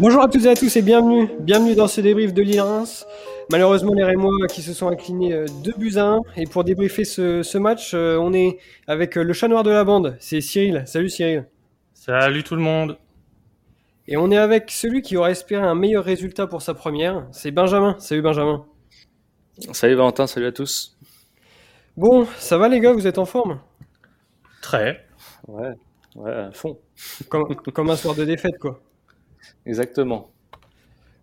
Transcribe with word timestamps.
Bonjour 0.00 0.22
à 0.22 0.28
toutes 0.28 0.46
et 0.46 0.48
à 0.48 0.54
tous 0.54 0.74
et 0.76 0.80
bienvenue, 0.80 1.28
bienvenue 1.40 1.74
dans 1.74 1.86
ce 1.86 2.00
débrief 2.00 2.32
de 2.32 2.40
lille 2.40 2.62
Reims. 2.62 3.06
Malheureusement, 3.50 3.92
les 3.92 4.02
Rémois 4.02 4.46
qui 4.48 4.62
se 4.62 4.72
sont 4.72 4.88
inclinés 4.88 5.44
2 5.62 5.74
buts 5.76 5.98
à 5.98 6.04
1. 6.04 6.20
Et 6.38 6.46
pour 6.46 6.64
débriefer 6.64 7.04
ce, 7.04 7.58
match, 7.58 7.92
euh, 7.92 8.16
on 8.16 8.32
est 8.32 8.56
avec 8.86 9.18
euh, 9.18 9.22
le 9.22 9.34
chat 9.34 9.46
noir 9.46 9.62
de 9.62 9.68
la 9.68 9.84
bande, 9.84 10.16
c'est 10.18 10.40
Cyril. 10.40 10.84
Salut 10.86 11.10
Cyril. 11.10 11.44
Salut 11.92 12.42
tout 12.42 12.56
le 12.56 12.62
monde. 12.62 12.96
Et 14.08 14.16
on 14.16 14.30
est 14.30 14.38
avec 14.38 14.70
celui 14.70 15.02
qui 15.02 15.18
aurait 15.18 15.32
espéré 15.32 15.66
un 15.66 15.74
meilleur 15.74 16.02
résultat 16.02 16.46
pour 16.46 16.62
sa 16.62 16.72
première, 16.72 17.26
c'est 17.30 17.50
Benjamin. 17.50 17.94
Salut 17.98 18.22
Benjamin. 18.22 18.64
Salut 19.72 19.96
Valentin, 19.96 20.26
salut 20.26 20.46
à 20.46 20.52
tous. 20.52 20.96
Bon, 21.98 22.26
ça 22.38 22.56
va 22.56 22.68
les 22.70 22.80
gars, 22.80 22.94
vous 22.94 23.06
êtes 23.06 23.18
en 23.18 23.26
forme? 23.26 23.60
Très. 24.62 25.06
Ouais, 25.46 25.74
ouais, 26.16 26.32
à 26.32 26.52
fond. 26.52 26.78
Comme, 27.28 27.54
comme 27.54 27.90
un 27.90 27.96
soir 27.96 28.14
de 28.14 28.24
défaite 28.24 28.58
quoi. 28.58 28.80
Exactement. 29.66 30.30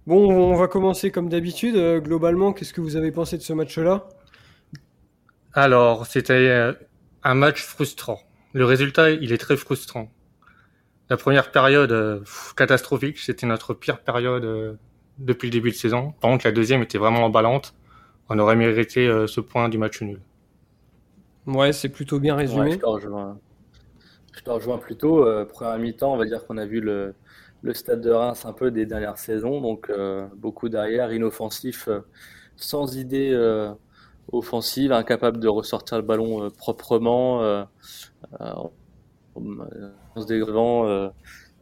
Bon, 0.07 0.31
on 0.31 0.55
va 0.55 0.69
commencer 0.69 1.11
comme 1.11 1.27
d'habitude. 1.27 1.75
Euh, 1.75 1.99
globalement, 1.99 2.53
qu'est-ce 2.53 2.71
que 2.71 2.79
vous 2.79 2.95
avez 2.95 3.11
pensé 3.11 3.37
de 3.37 3.41
ce 3.41 3.51
match-là? 3.51 4.07
Alors, 5.51 6.05
c'était 6.05 6.33
euh, 6.33 6.71
un 7.23 7.33
match 7.33 7.61
frustrant. 7.61 8.21
Le 8.53 8.63
résultat, 8.63 9.11
il 9.11 9.33
est 9.33 9.37
très 9.37 9.57
frustrant. 9.57 10.09
La 11.09 11.17
première 11.17 11.51
période, 11.51 11.91
euh, 11.91 12.21
catastrophique. 12.55 13.19
C'était 13.19 13.45
notre 13.45 13.73
pire 13.73 13.99
période 13.99 14.77
depuis 15.17 15.47
le 15.47 15.51
début 15.51 15.71
de 15.71 15.75
saison. 15.75 16.13
Par 16.21 16.31
contre, 16.31 16.45
la 16.45 16.53
deuxième 16.53 16.81
était 16.81 16.97
vraiment 16.97 17.25
emballante. 17.25 17.75
On 18.29 18.39
aurait 18.39 18.55
mérité 18.55 19.07
ce 19.27 19.41
point 19.41 19.67
du 19.67 19.77
match 19.77 20.01
nul. 20.01 20.21
Ouais, 21.47 21.73
c'est 21.73 21.89
plutôt 21.89 22.19
bien 22.19 22.35
résumé. 22.35 22.71
je 22.71 22.77
te 22.77 22.85
rejoins, 22.85 23.39
je 24.33 24.41
te 24.41 24.49
rejoins 24.49 24.77
plutôt. 24.77 25.25
première 25.45 25.77
mi-temps, 25.79 26.13
on 26.13 26.17
va 26.17 26.25
dire 26.25 26.45
qu'on 26.45 26.57
a 26.57 26.65
vu 26.65 26.81
le, 26.81 27.13
le 27.61 27.73
stade 27.73 28.01
de 28.01 28.11
Reims 28.11 28.45
un 28.45 28.53
peu 28.53 28.71
des 28.71 28.85
dernières 28.85 29.17
saisons, 29.17 29.61
donc 29.61 29.89
euh, 29.89 30.27
beaucoup 30.35 30.69
derrière, 30.69 31.11
inoffensif, 31.13 31.87
euh, 31.87 32.01
sans 32.55 32.97
idée 32.97 33.31
euh, 33.31 33.71
offensive, 34.31 34.91
incapable 34.91 35.39
de 35.39 35.47
ressortir 35.47 35.97
le 35.97 36.03
ballon 36.03 36.49
proprement, 36.51 37.65
en 38.39 38.71
se 40.17 40.25
dégrevant, 40.25 41.11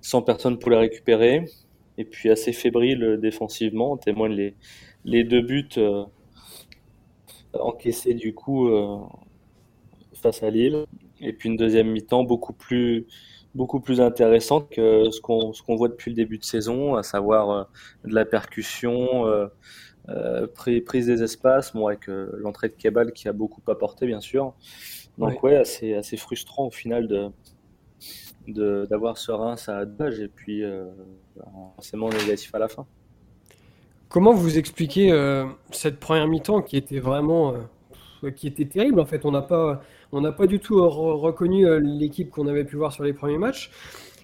sans 0.02 0.22
personne 0.24 0.58
pour 0.58 0.72
les 0.72 0.78
récupérer, 0.78 1.46
et 1.98 2.06
puis 2.06 2.32
assez 2.32 2.54
fébrile 2.54 3.20
défensivement, 3.22 3.92
on 3.92 3.98
témoigne 3.98 4.54
les 5.04 5.24
deux 5.24 5.42
buts 5.42 5.70
encaissés 7.54 8.16
du 8.16 8.34
coup 8.34 8.68
face 10.14 10.42
à 10.42 10.50
Lille, 10.50 10.86
et 11.22 11.34
puis 11.34 11.50
une 11.50 11.58
deuxième 11.58 11.92
mi-temps 11.92 12.24
beaucoup 12.24 12.54
plus 12.54 13.06
beaucoup 13.56 13.80
plus 13.80 14.02
intéressante 14.02 14.70
que 14.70 15.10
ce 15.10 15.22
qu'on 15.22 15.54
qu'on 15.66 15.76
voit 15.76 15.88
depuis 15.88 16.12
le 16.12 16.16
début 16.16 16.38
de 16.38 16.44
saison, 16.44 16.96
à 16.96 17.04
savoir 17.04 17.50
euh, 17.50 17.64
de 18.04 18.14
la 18.14 18.26
percussion, 18.26 19.26
euh, 19.26 19.48
euh, 20.10 20.48
prise 20.86 21.08
des 21.08 21.24
espaces, 21.24 21.74
bon, 21.74 21.88
avec 21.88 22.08
l'entrée 22.08 22.70
de 22.70 22.76
Kebal 22.76 23.14
qui 23.14 23.28
a 23.28 23.34
beaucoup 23.34 23.62
apporté 23.72 24.06
bien 24.06 24.20
sûr. 24.20 24.54
Donc 25.18 25.42
ouais, 25.42 25.56
assez 25.56 25.96
assez 25.96 26.18
frustrant 26.18 26.68
au 26.68 26.72
final 26.72 27.08
de 27.08 28.86
d'avoir 28.86 29.18
ce 29.18 29.32
Reims 29.32 29.70
à 29.70 29.86
deux 29.86 30.22
et 30.22 30.28
puis 30.28 30.62
forcément 31.76 32.10
négatif 32.10 32.54
à 32.54 32.60
la 32.60 32.68
fin. 32.68 32.86
Comment 34.10 34.34
vous 34.34 34.60
expliquez 34.60 35.10
cette 35.72 36.00
première 36.00 36.28
mi-temps 36.28 36.62
qui 36.62 36.78
était 36.78 37.00
vraiment 37.00 37.56
qui 38.36 38.46
était 38.46 38.66
terrible 38.66 39.00
en 39.00 39.06
fait? 39.06 39.26
On 39.26 39.32
n'a 39.32 39.42
pas 39.42 39.82
on 40.12 40.22
n'a 40.22 40.32
pas 40.32 40.48
du 40.48 40.60
tout 40.60 40.88
reconnu 40.88 41.68
euh, 41.68 41.80
l'équipe 41.80 42.30
qu'on 42.30 42.48
avait 42.48 42.64
pu 42.64 42.76
voir 42.76 42.94
sur 42.94 43.04
les 43.04 43.14
premiers 43.14 43.38
matchs. 43.38 43.72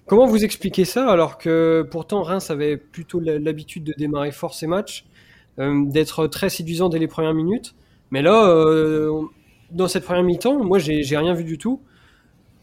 Comment 0.06 0.26
vous 0.26 0.44
expliquez 0.44 0.84
ça 0.84 1.08
alors 1.08 1.38
que 1.38 1.86
pourtant 1.90 2.22
Reims 2.22 2.50
avait 2.50 2.76
plutôt 2.76 3.20
l'habitude 3.20 3.84
de 3.84 3.94
démarrer 3.96 4.32
fort 4.32 4.54
ses 4.54 4.66
matchs, 4.66 5.04
euh, 5.58 5.84
d'être 5.86 6.26
très 6.26 6.48
séduisant 6.48 6.88
dès 6.88 6.98
les 6.98 7.06
premières 7.06 7.34
minutes, 7.34 7.74
mais 8.10 8.20
là, 8.20 8.48
euh, 8.48 9.22
dans 9.70 9.88
cette 9.88 10.04
première 10.04 10.24
mi-temps, 10.24 10.62
moi 10.64 10.78
j'ai 10.78 11.16
rien 11.16 11.34
vu 11.34 11.44
du 11.44 11.56
tout. 11.56 11.80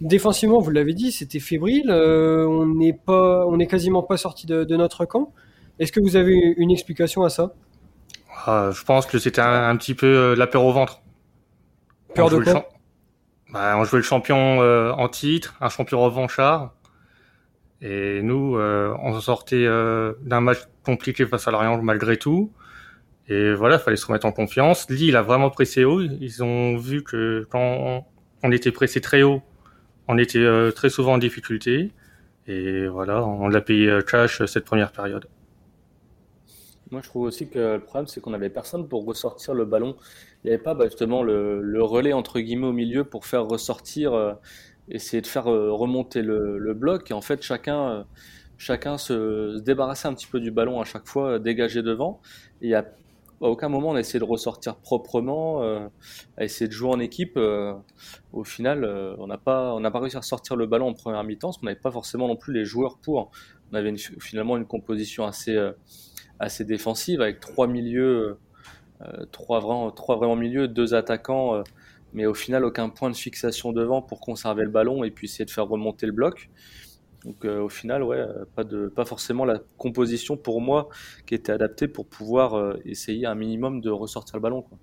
Défensivement, 0.02 0.60
vous 0.60 0.72
l'avez 0.72 0.94
dit, 0.94 1.12
c'était 1.12 1.40
fébrile. 1.40 1.92
on 1.92 2.66
n'est 2.66 2.94
pas, 2.94 3.46
on 3.46 3.58
quasiment 3.60 4.04
pas 4.04 4.18
sorti 4.18 4.46
de, 4.46 4.76
notre 4.76 5.06
camp. 5.06 5.34
Est-ce 5.80 5.92
que 5.92 6.00
vous 6.02 6.16
avez 6.16 6.36
une 6.58 6.72
explication 6.72 7.24
à 7.24 7.30
ça? 7.30 7.54
Ah, 8.46 8.70
Je 8.74 8.84
pense 8.84 9.06
que 9.06 9.18
c'était 9.18 9.42
un, 9.42 9.76
petit 9.76 9.94
peu 9.94 10.36
la 10.36 10.48
peur 10.48 10.64
au 10.64 10.72
ventre. 10.72 11.02
Peur 12.14 12.30
de 12.30 12.38
quoi? 12.38 12.70
Bah, 13.52 13.76
on 13.78 13.84
jouait 13.84 14.00
le 14.00 14.04
champion 14.04 14.62
euh, 14.62 14.92
en 14.92 15.10
titre, 15.10 15.56
un 15.60 15.70
champion 15.70 16.02
revanchard. 16.02 16.74
Et 17.82 18.22
nous, 18.22 18.58
euh, 18.58 18.96
on 19.02 19.20
sortait 19.20 19.66
euh, 19.66 20.14
d'un 20.22 20.42
match 20.42 20.60
compliqué 20.84 21.26
face 21.26 21.48
à 21.48 21.52
l'Orient 21.52 21.82
malgré 21.82 22.18
tout. 22.18 22.52
Et 23.28 23.54
voilà, 23.54 23.76
il 23.76 23.82
fallait 23.82 23.98
se 23.98 24.06
remettre 24.06 24.26
en 24.26 24.32
confiance. 24.32 24.90
Lille 24.90 25.16
a 25.16 25.22
vraiment 25.22 25.50
pressé 25.50 25.84
haut. 25.84 26.02
Ils 26.02 26.44
ont 26.44 26.78
vu 26.78 27.04
que 27.04 27.48
quand 27.50 28.06
on 28.44 28.52
était 28.52 28.72
pressé 28.72 29.02
très 29.02 29.24
haut, 29.24 29.42
on 30.08 30.18
était 30.18 30.72
très 30.76 30.90
souvent 30.90 31.14
en 31.14 31.18
difficulté. 31.20 31.92
Et 32.48 32.88
voilà, 32.88 33.24
on 33.24 33.48
l'a 33.48 33.62
payé 33.62 34.00
cash 34.08 34.44
cette 34.46 34.66
première 34.66 34.92
période. 34.92 35.28
Moi, 36.90 37.02
je 37.04 37.10
trouve 37.10 37.24
aussi 37.24 37.48
que 37.48 37.76
le 37.76 37.80
problème, 37.80 38.08
c'est 38.08 38.20
qu'on 38.20 38.32
n'avait 38.32 38.50
personne 38.50 38.88
pour 38.88 39.06
ressortir 39.06 39.54
le 39.54 39.66
ballon. 39.66 39.96
Il 40.44 40.48
n'y 40.48 40.54
avait 40.54 40.64
pas 40.64 40.74
bah, 40.74 40.86
justement 40.86 41.24
le, 41.24 41.84
relais 41.84 42.14
entre 42.14 42.40
guillemets 42.40 42.68
au 42.68 42.74
milieu 42.74 43.04
pour 43.04 43.26
faire 43.26 43.46
ressortir, 43.46 44.14
euh, 44.14 44.34
essayer 44.90 45.22
de 45.22 45.28
faire 45.28 45.48
euh, 45.48 45.72
remonter 45.72 46.22
le, 46.22 46.74
bloc. 46.74 47.12
Et 47.12 47.14
en 47.14 47.22
fait, 47.22 47.42
chacun, 47.42 47.90
euh, 47.90 48.04
chacun 48.58 48.98
se, 48.98 49.60
débarrassait 49.60 50.08
un 50.08 50.14
petit 50.14 50.28
peu 50.28 50.40
du 50.40 50.52
ballon 50.52 50.80
à 50.80 50.86
chaque 50.86 51.08
fois, 51.08 51.40
dégagé 51.40 51.82
devant. 51.82 52.22
Et 52.62 52.74
à, 52.74 52.86
aucun 53.42 53.70
moment 53.70 53.92
on 53.92 53.96
a 53.96 54.02
essayé 54.02 54.20
de 54.20 54.26
ressortir 54.26 54.76
proprement, 54.76 55.62
à 56.36 56.44
essayer 56.44 56.68
de 56.68 56.74
jouer 56.74 56.90
en 56.90 57.00
équipe. 57.00 57.40
au 58.34 58.44
final, 58.44 58.84
on 59.18 59.28
n'a 59.28 59.38
pas, 59.38 59.80
pas 59.80 60.00
réussi 60.00 60.18
à 60.18 60.22
sortir 60.22 60.58
le 60.58 60.66
ballon 60.68 60.90
en 60.90 60.94
première 60.94 61.24
mi-temps 61.24 61.48
parce 61.48 61.58
qu'on 61.58 61.68
n'avait 61.68 61.80
pas 61.80 61.92
forcément 61.92 62.28
non 62.28 62.36
plus 62.36 62.54
les 62.54 62.66
joueurs 62.66 62.98
pour. 62.98 63.32
On 63.72 63.76
avait 63.76 63.96
finalement 64.20 64.58
une 64.58 64.66
composition 64.66 65.26
assez 65.26 65.58
assez 66.40 66.66
défensive 66.66 67.22
avec 67.22 67.40
trois 67.40 67.68
milieux, 67.68 68.38
trois, 69.32 69.60
vraiment, 69.60 69.92
trois 69.92 70.18
vraiment 70.18 70.36
milieux, 70.36 70.68
deux 70.68 70.94
attaquants, 70.94 71.56
euh, 71.56 71.64
mais 72.14 72.26
au 72.26 72.34
final 72.34 72.66
aucun 72.66 72.90
point 72.90 73.10
de 73.10 73.16
fixation 73.16 73.72
devant 73.72 74.02
pour 74.02 74.20
conserver 74.20 74.64
le 74.64 74.70
ballon 74.70 75.04
et 75.04 75.12
puis 75.12 75.26
essayer 75.26 75.46
de 75.46 75.52
faire 75.52 75.68
remonter 75.68 76.06
le 76.06 76.12
bloc. 76.12 76.50
Donc 77.26 77.46
euh, 77.46 77.62
au 77.62 77.70
final, 77.70 78.04
ouais, 78.04 78.24
pas, 78.56 78.64
de, 78.64 78.88
pas 78.88 79.06
forcément 79.06 79.46
la 79.46 79.60
composition 79.78 80.38
pour 80.38 80.62
moi 80.62 80.90
qui 81.26 81.36
était 81.36 81.52
adaptée 81.52 81.88
pour 81.88 82.06
pouvoir 82.06 82.76
essayer 82.86 83.26
un 83.26 83.36
minimum 83.36 83.82
de 83.82 83.90
ressortir 83.90 84.38
le 84.38 84.42
ballon. 84.42 84.62
Quoi. 84.62 84.78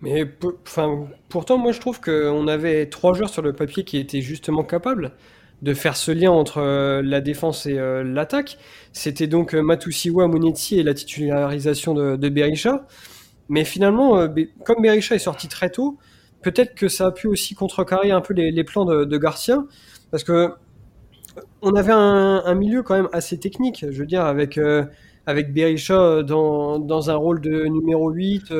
Mais 0.00 0.30
enfin, 0.64 1.08
pourtant, 1.28 1.58
moi 1.58 1.72
je 1.72 1.80
trouve 1.80 2.00
qu'on 2.00 2.46
avait 2.46 2.86
trois 2.88 3.14
joueurs 3.14 3.30
sur 3.30 3.42
le 3.42 3.52
papier 3.52 3.84
qui 3.84 3.96
étaient 3.96 4.20
justement 4.20 4.62
capables 4.62 5.12
de 5.62 5.74
faire 5.74 5.96
ce 5.96 6.12
lien 6.12 6.30
entre 6.30 6.58
euh, 6.58 7.02
la 7.02 7.20
défense 7.20 7.66
et 7.66 7.78
euh, 7.78 8.04
l'attaque. 8.04 8.58
C'était 8.92 9.26
donc 9.26 9.54
euh, 9.54 9.62
Matusiwa, 9.62 10.28
Monetti 10.28 10.78
et 10.78 10.82
la 10.82 10.94
titularisation 10.94 11.94
de, 11.94 12.16
de 12.16 12.28
Berisha. 12.28 12.86
Mais 13.48 13.64
finalement, 13.64 14.28
comme 14.64 14.82
Berisha 14.82 15.14
est 15.14 15.20
sorti 15.20 15.48
très 15.48 15.70
tôt, 15.70 15.98
peut-être 16.42 16.74
que 16.74 16.88
ça 16.88 17.06
a 17.06 17.10
pu 17.10 17.26
aussi 17.26 17.54
contrecarrer 17.54 18.10
un 18.10 18.20
peu 18.20 18.34
les, 18.34 18.64
plans 18.64 18.84
de, 18.84 19.16
Garcia, 19.16 19.64
parce 20.10 20.24
que 20.24 20.50
on 21.62 21.74
avait 21.74 21.92
un, 21.92 22.54
milieu 22.54 22.82
quand 22.82 22.94
même 22.94 23.08
assez 23.12 23.38
technique, 23.38 23.86
je 23.90 23.98
veux 23.98 24.06
dire, 24.06 24.24
avec, 24.24 24.60
avec 25.26 25.54
Berisha 25.54 26.22
dans, 26.22 26.78
dans 26.78 27.10
un 27.10 27.16
rôle 27.16 27.40
de 27.40 27.64
numéro 27.64 28.10
8 28.10 28.52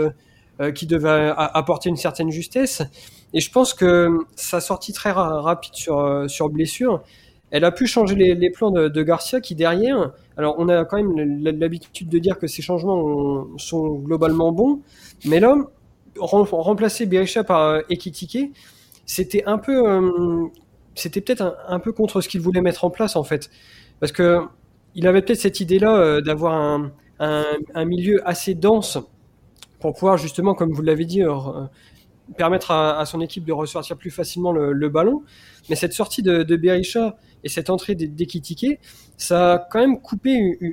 qui 0.74 0.86
devait 0.86 1.32
apporter 1.36 1.90
une 1.90 1.96
certaine 1.96 2.30
justesse. 2.30 2.82
Et 3.34 3.40
je 3.40 3.50
pense 3.50 3.74
que 3.74 4.18
sa 4.36 4.60
sortie 4.60 4.92
très 4.92 5.10
rapide 5.12 5.74
sur, 5.74 5.98
euh, 5.98 6.28
sur 6.28 6.48
blessure, 6.48 7.02
elle 7.50 7.64
a 7.64 7.72
pu 7.72 7.86
changer 7.86 8.14
les, 8.14 8.50
plans 8.50 8.70
de, 8.70 9.02
Garcia 9.02 9.40
qui 9.40 9.54
derrière, 9.54 10.12
alors 10.38 10.54
on 10.58 10.68
a 10.68 10.84
quand 10.84 10.96
même 10.96 11.42
l'habitude 11.42 12.08
de 12.08 12.18
dire 12.18 12.38
que 12.38 12.46
ces 12.46 12.62
changements 12.62 13.46
sont 13.58 13.94
globalement 13.96 14.52
bons, 14.52 14.80
mais 15.24 15.40
là, 15.40 15.56
remplacer 16.16 17.06
Berisha 17.06 17.42
par 17.42 17.60
euh, 17.60 17.80
Ekitike, 17.90 18.54
c'était 19.04 19.44
un 19.46 19.58
peu, 19.58 19.90
euh, 19.90 20.46
c'était 20.94 21.20
peut-être 21.20 21.56
un, 21.66 21.80
peu 21.80 21.92
contre 21.92 22.20
ce 22.20 22.28
qu'il 22.28 22.40
voulait 22.40 22.60
mettre 22.60 22.84
en 22.84 22.90
place 22.90 23.16
en 23.16 23.24
fait, 23.24 23.50
parce 23.98 24.12
que 24.12 24.40
il 24.94 25.08
avait 25.08 25.22
peut-être 25.22 25.40
cette 25.40 25.60
idée-là 25.60 26.20
d'avoir 26.20 26.54
un, 26.54 26.92
un, 27.18 27.84
milieu 27.84 28.26
assez 28.26 28.54
dense 28.54 28.98
pour 29.80 29.92
pouvoir 29.92 30.18
justement, 30.18 30.54
comme 30.54 30.72
vous 30.72 30.82
l'avez 30.82 31.04
dit, 31.04 31.22
permettre 32.36 32.70
à, 32.70 33.04
son 33.06 33.20
équipe 33.20 33.44
de 33.44 33.52
ressortir 33.52 33.96
plus 33.96 34.10
facilement 34.10 34.52
le, 34.52 34.88
ballon. 34.88 35.22
Mais 35.68 35.76
cette 35.76 35.92
sortie 35.92 36.22
de, 36.22 36.42
de 36.42 36.56
Berisha 36.56 37.16
et 37.44 37.48
cette 37.48 37.70
entrée 37.70 37.94
d'Ekitike, 37.94 38.78
ça 39.16 39.54
a 39.54 39.58
quand 39.58 39.80
même 39.80 40.00
coupé 40.00 40.30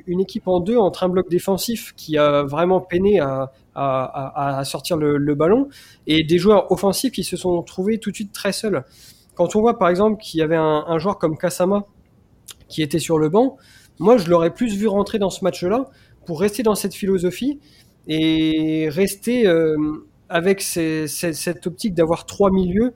une, 0.08 0.20
équipe 0.20 0.48
en 0.48 0.60
deux 0.60 0.78
entre 0.78 1.04
un 1.04 1.10
bloc 1.10 1.30
défensif 1.30 1.94
qui 1.96 2.18
a 2.18 2.44
vraiment 2.44 2.82
peiné 2.82 3.20
à, 3.20 4.62
sortir 4.64 4.98
le, 4.98 5.36
ballon 5.36 5.68
et 6.08 6.24
des 6.24 6.38
joueurs 6.38 6.72
offensifs 6.72 7.12
qui 7.12 7.24
se 7.24 7.38
sont 7.38 7.62
trouvés 7.64 8.00
tout 8.00 8.12
de 8.12 8.16
suite 8.16 8.32
très 8.32 8.52
seuls. 8.52 8.84
Quand 9.36 9.56
on 9.56 9.62
voit 9.62 9.78
par 9.78 9.90
exemple 9.90 10.22
qu'il 10.22 10.40
y 10.40 10.44
avait 10.44 10.56
un, 10.56 10.86
un, 10.88 10.98
joueur 10.98 11.20
comme 11.20 11.38
Kasama 11.38 11.84
qui 12.70 12.82
était 12.82 13.00
sur 13.00 13.20
le 13.20 13.30
banc, 13.30 13.58
moi 14.00 14.18
je 14.18 14.30
l'aurais 14.30 14.54
plus 14.54 14.76
vu 14.76 14.88
rentrer 14.88 15.20
dans 15.20 15.30
ce 15.30 15.44
match-là 15.44 15.90
pour 16.26 16.40
rester 16.40 16.64
dans 16.64 16.76
cette 16.76 16.94
philosophie 16.94 17.60
et 18.08 18.88
rester 18.90 19.48
euh, 19.48 19.76
avec 20.30 20.62
cette 20.62 21.68
optique 21.68 21.94
d'avoir 21.94 22.26
trois 22.26 22.52
milieux 22.52 22.94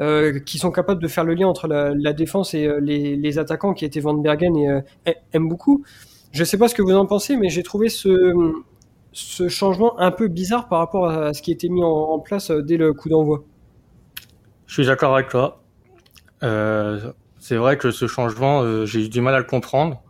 euh, 0.00 0.38
qui 0.40 0.58
sont 0.58 0.70
capables 0.70 1.02
de 1.02 1.08
faire 1.08 1.24
le 1.24 1.34
lien 1.34 1.46
entre 1.46 1.68
la, 1.68 2.12
défense 2.12 2.54
et 2.54 2.66
euh, 2.66 2.80
les, 2.80 3.38
attaquants 3.38 3.74
qui 3.74 3.84
étaient 3.84 4.00
Van 4.00 4.14
Bergen 4.14 4.82
et 5.04 5.14
aiment 5.32 5.48
beaucoup. 5.48 5.84
Je 6.32 6.42
sais 6.44 6.56
pas 6.56 6.68
ce 6.68 6.74
que 6.74 6.82
vous 6.82 6.94
en 6.94 7.06
pensez, 7.06 7.36
mais 7.36 7.50
j'ai 7.50 7.62
trouvé 7.62 7.88
ce, 7.88 8.54
changement 9.12 9.98
un 9.98 10.10
peu 10.10 10.28
bizarre 10.28 10.68
par 10.68 10.78
rapport 10.78 11.08
à 11.08 11.34
ce 11.34 11.42
qui 11.42 11.52
était 11.52 11.68
mis 11.68 11.82
en, 11.82 12.18
place 12.18 12.50
dès 12.50 12.76
le 12.76 12.94
coup 12.94 13.08
d'envoi. 13.08 13.44
Je 14.66 14.74
suis 14.74 14.86
d'accord 14.86 15.14
avec 15.14 15.28
toi. 15.28 15.62
c'est 16.40 17.56
vrai 17.56 17.76
que 17.76 17.90
ce 17.90 18.06
changement, 18.06 18.86
j'ai 18.86 19.04
eu 19.04 19.08
du 19.08 19.20
mal 19.20 19.34
à 19.34 19.38
le 19.38 19.44
comprendre. 19.44 20.02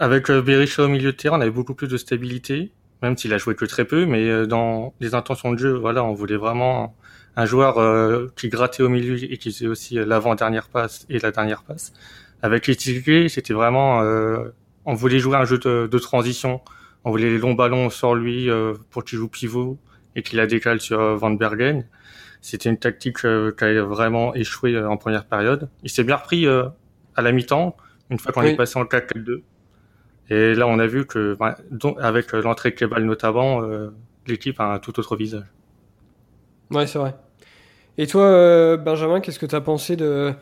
Avec 0.00 0.30
Berisha 0.30 0.84
au 0.84 0.88
milieu 0.88 1.12
de 1.12 1.16
terrain, 1.16 1.38
on 1.38 1.40
avait 1.40 1.50
beaucoup 1.50 1.74
plus 1.74 1.88
de 1.88 1.96
stabilité 1.96 2.72
même 3.02 3.16
s'il 3.16 3.32
a 3.32 3.38
joué 3.38 3.54
que 3.54 3.64
très 3.64 3.84
peu, 3.84 4.06
mais 4.06 4.28
euh, 4.28 4.46
dans 4.46 4.94
les 5.00 5.14
intentions 5.14 5.52
de 5.52 5.58
jeu, 5.58 5.72
voilà, 5.72 6.04
on 6.04 6.12
voulait 6.12 6.36
vraiment 6.36 6.96
un 7.36 7.46
joueur 7.46 7.78
euh, 7.78 8.26
qui 8.36 8.48
grattait 8.48 8.82
au 8.82 8.88
milieu 8.88 9.22
et 9.22 9.38
qui 9.38 9.52
faisait 9.52 9.68
aussi 9.68 9.98
euh, 9.98 10.04
l'avant-dernière 10.04 10.68
passe 10.68 11.06
et 11.08 11.18
la 11.18 11.30
dernière 11.30 11.62
passe. 11.62 11.92
Avec 12.42 12.66
les 12.66 12.74
c'était 13.28 13.52
vraiment, 13.52 14.00
on 14.84 14.94
voulait 14.94 15.18
jouer 15.18 15.36
un 15.36 15.44
jeu 15.44 15.58
de, 15.58 15.98
transition, 15.98 16.60
on 17.02 17.10
voulait 17.10 17.30
les 17.30 17.38
longs 17.38 17.54
ballons 17.54 17.90
sur 17.90 18.14
lui 18.14 18.48
pour 18.90 19.02
qu'il 19.02 19.18
joue 19.18 19.26
pivot 19.26 19.76
et 20.14 20.22
qu'il 20.22 20.38
la 20.38 20.46
décale 20.46 20.80
sur 20.80 21.16
Van 21.16 21.32
Bergen. 21.32 21.84
C'était 22.40 22.70
une 22.70 22.78
tactique 22.78 23.16
qui 23.18 23.26
a 23.64 23.82
vraiment 23.82 24.36
échoué 24.36 24.78
en 24.78 24.96
première 24.96 25.24
période. 25.24 25.68
Il 25.82 25.90
s'est 25.90 26.04
bien 26.04 26.14
repris 26.14 26.46
à 26.46 27.22
la 27.22 27.32
mi-temps, 27.32 27.76
une 28.08 28.20
fois 28.20 28.30
qu'on 28.30 28.42
est 28.42 28.54
passé 28.54 28.78
en 28.78 28.84
4-4-2. 28.84 29.42
Et 30.30 30.54
là, 30.54 30.66
on 30.66 30.78
a 30.78 30.86
vu 30.86 31.06
que, 31.06 31.36
avec 32.00 32.34
euh, 32.34 32.42
l'entrée 32.42 32.70
de 32.70 32.74
Kebal 32.74 33.04
notamment, 33.04 33.62
euh, 33.62 33.90
l'équipe 34.26 34.60
a 34.60 34.74
un 34.74 34.78
tout 34.78 34.98
autre 35.00 35.16
visage. 35.16 35.46
Ouais, 36.70 36.86
c'est 36.86 36.98
vrai. 36.98 37.14
Et 37.96 38.06
toi, 38.06 38.24
euh, 38.24 38.76
Benjamin, 38.76 39.20
qu'est-ce 39.20 39.38
que 39.38 39.46
tu 39.46 39.54
as 39.54 39.60
pensé 39.62 39.96
de, 39.96 40.34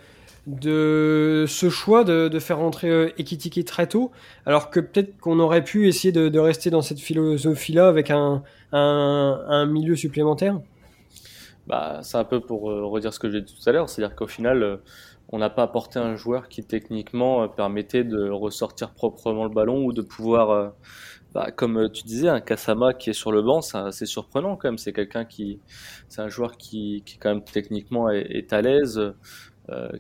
de 0.49 1.45
ce 1.47 1.71
choix 1.71 2.03
de, 2.03 2.27
de 2.27 2.39
faire 2.41 2.59
rentrer 2.59 3.15
Ekitiki 3.17 3.65
très 3.65 3.87
tôt, 3.87 4.11
alors 4.45 4.71
que 4.71 4.81
peut-être 4.81 5.19
qu'on 5.19 5.39
aurait 5.39 5.63
pu 5.63 5.87
essayer 5.87 6.11
de, 6.11 6.29
de, 6.29 6.39
rester 6.39 6.69
dans 6.71 6.83
cette 6.83 7.01
philosophie-là 7.01 7.87
avec 7.87 8.11
un, 8.11 8.43
un, 8.73 9.41
un, 9.49 9.67
milieu 9.67 9.95
supplémentaire? 9.95 10.59
Bah, 11.69 12.01
C'est 12.03 12.19
un 12.19 12.25
peu 12.25 12.41
pour 12.41 12.63
redire 12.63 13.13
ce 13.13 13.21
que 13.21 13.31
j'ai 13.31 13.41
dit 13.41 13.55
tout 13.55 13.69
à 13.69 13.73
l'heure, 13.73 13.89
c'est-à-dire 13.89 14.17
qu'au 14.17 14.27
final, 14.27 14.81
on 15.31 15.39
n'a 15.39 15.51
pas 15.51 15.65
apporté 15.65 15.99
un 15.99 16.17
joueur 16.17 16.49
qui 16.49 16.63
techniquement 16.63 17.43
euh, 17.43 17.49
permettait 17.49 18.05
de 18.05 18.29
ressortir 18.31 18.91
proprement 18.91 19.45
le 19.45 19.51
ballon 19.51 19.85
ou 19.85 19.93
de 19.93 20.03
pouvoir, 20.03 20.51
euh, 20.51 20.69
bah, 21.35 21.51
comme 21.51 21.79
euh, 21.79 21.89
tu 21.89 22.05
disais, 22.05 22.29
un 22.29 22.41
Kasama 22.41 22.95
qui 22.95 23.11
est 23.11 23.15
sur 23.15 23.33
le 23.33 23.43
banc, 23.43 23.61
c'est 23.61 23.79
assez 23.79 24.07
surprenant 24.07 24.57
quand 24.57 24.69
même. 24.69 24.79
C'est 24.79 24.93
quelqu'un 24.93 25.25
qui, 25.25 25.61
c'est 26.09 26.23
un 26.23 26.29
joueur 26.29 26.57
qui, 26.57 27.03
qui 27.05 27.19
quand 27.19 27.31
même 27.31 27.45
techniquement 27.45 28.11
est, 28.11 28.53
à 28.53 28.63
l'aise, 28.63 29.01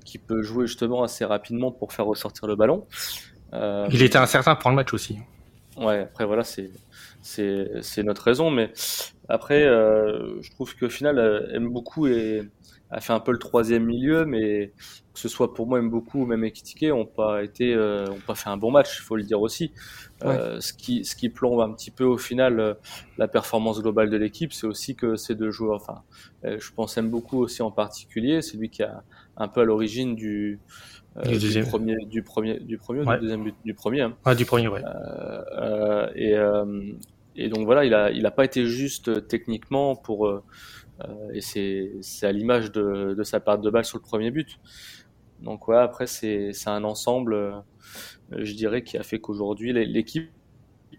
qui 0.05 0.19
peut 0.19 0.43
jouer 0.43 0.69
justement 0.69 1.03
assez 1.03 1.25
rapidement 1.25 1.73
pour 1.73 1.93
faire 1.93 2.07
ressortir 2.07 2.47
le 2.47 2.55
ballon. 2.55 2.87
Il 3.53 4.03
était 4.03 4.19
incertain 4.19 4.55
pour 4.55 4.71
le 4.71 4.77
match 4.77 4.95
aussi. 4.95 5.19
Ouais, 5.77 6.01
après 6.03 6.25
voilà, 6.25 6.45
c'est 6.45 6.71
c'est 7.23 8.03
notre 8.05 8.23
raison, 8.23 8.51
mais 8.51 8.73
après, 9.29 9.65
je 9.65 10.51
trouve 10.53 10.77
qu'au 10.77 10.89
final, 10.89 11.49
aime 11.53 11.69
beaucoup 11.69 12.07
et 12.07 12.43
a 12.91 13.01
fait 13.01 13.13
un 13.13 13.21
peu 13.21 13.33
le 13.33 13.39
troisième 13.39 13.85
milieu, 13.85 14.25
mais 14.25 14.73
que 15.13 15.19
ce 15.19 15.29
soit 15.29 15.55
pour 15.55 15.67
moi 15.67 15.81
même 15.81 15.91
beaucoup 15.91 16.23
ou 16.23 16.27
même 16.27 16.45
Ekitike 16.45 16.87
ont 16.93 17.07
pas 17.07 17.43
été 17.43 17.75
euh, 17.75 18.09
ont 18.09 18.21
pas 18.27 18.35
fait 18.35 18.49
un 18.49 18.57
bon 18.57 18.71
match, 18.71 18.99
il 18.99 19.03
faut 19.03 19.17
le 19.17 19.25
dire 19.25 19.41
aussi. 19.41 19.73
Euh, 20.25 20.61
ce 20.61 20.73
qui 20.73 21.05
ce 21.05 21.17
qui 21.17 21.29
plombe 21.29 21.61
un 21.61 21.73
petit 21.73 21.91
peu 21.91 22.05
au 22.05 22.19
final 22.19 22.61
euh, 22.61 22.75
la 23.19 23.27
performance 23.27 23.83
globale 23.83 24.09
de 24.09 24.17
l'équipe, 24.17 24.53
c'est 24.53 24.67
aussi 24.67 24.95
que 24.95 25.17
ces 25.17 25.35
deux 25.35 25.51
joueurs, 25.51 25.77
enfin, 25.77 26.03
je 26.45 26.71
pense 26.75 26.97
aime 26.97 27.11
beaucoup 27.11 27.39
aussi 27.39 27.63
en 27.63 27.73
particulier, 27.73 28.41
c'est 28.41 28.57
lui 28.57 28.71
qui 28.71 28.83
a 28.83 29.03
un 29.37 29.49
peu 29.49 29.63
à 29.63 29.65
l'origine 29.65 30.15
du 30.15 30.61
du, 31.25 31.63
premier 31.63 31.97
du 32.07 32.23
premier 32.23 32.61
du 32.61 32.77
premier 32.77 33.05
du 33.05 33.19
deuxième 33.21 33.43
but 33.43 33.55
du 33.65 33.73
premier 33.73 34.03
hein. 34.03 34.35
du 34.35 34.45
premier 34.45 34.69
ouais. 34.69 34.83
Et 36.15 36.37
et 37.37 37.49
donc 37.49 37.65
voilà 37.67 37.85
il 37.85 37.95
a 37.95 38.11
il 38.11 38.25
a 38.27 38.31
pas 38.31 38.45
été 38.45 38.67
juste 38.67 39.29
techniquement 39.29 39.95
pour 39.95 40.27
euh, 40.27 40.43
et 41.33 41.41
c'est 41.41 42.27
à 42.27 42.33
l'image 42.33 42.73
de, 42.73 43.15
de, 43.17 43.23
sa 43.23 43.41
part 43.41 43.59
de 43.59 43.71
balle 43.71 43.85
sur 43.85 43.99
le 43.99 44.03
premier 44.03 44.31
but. 44.31 44.59
Donc 45.41 45.69
ouais, 45.69 45.77
après 45.77 46.07
c'est 46.07 46.53
un 46.67 46.85
ensemble, 46.85 47.35
euh, 47.35 47.53
je 48.33 48.55
dirais, 48.55 48.83
qui 48.83 48.97
a 48.97 49.03
fait 49.03 49.19
qu'aujourd'hui 49.19 49.73
l'équipe 49.73 50.31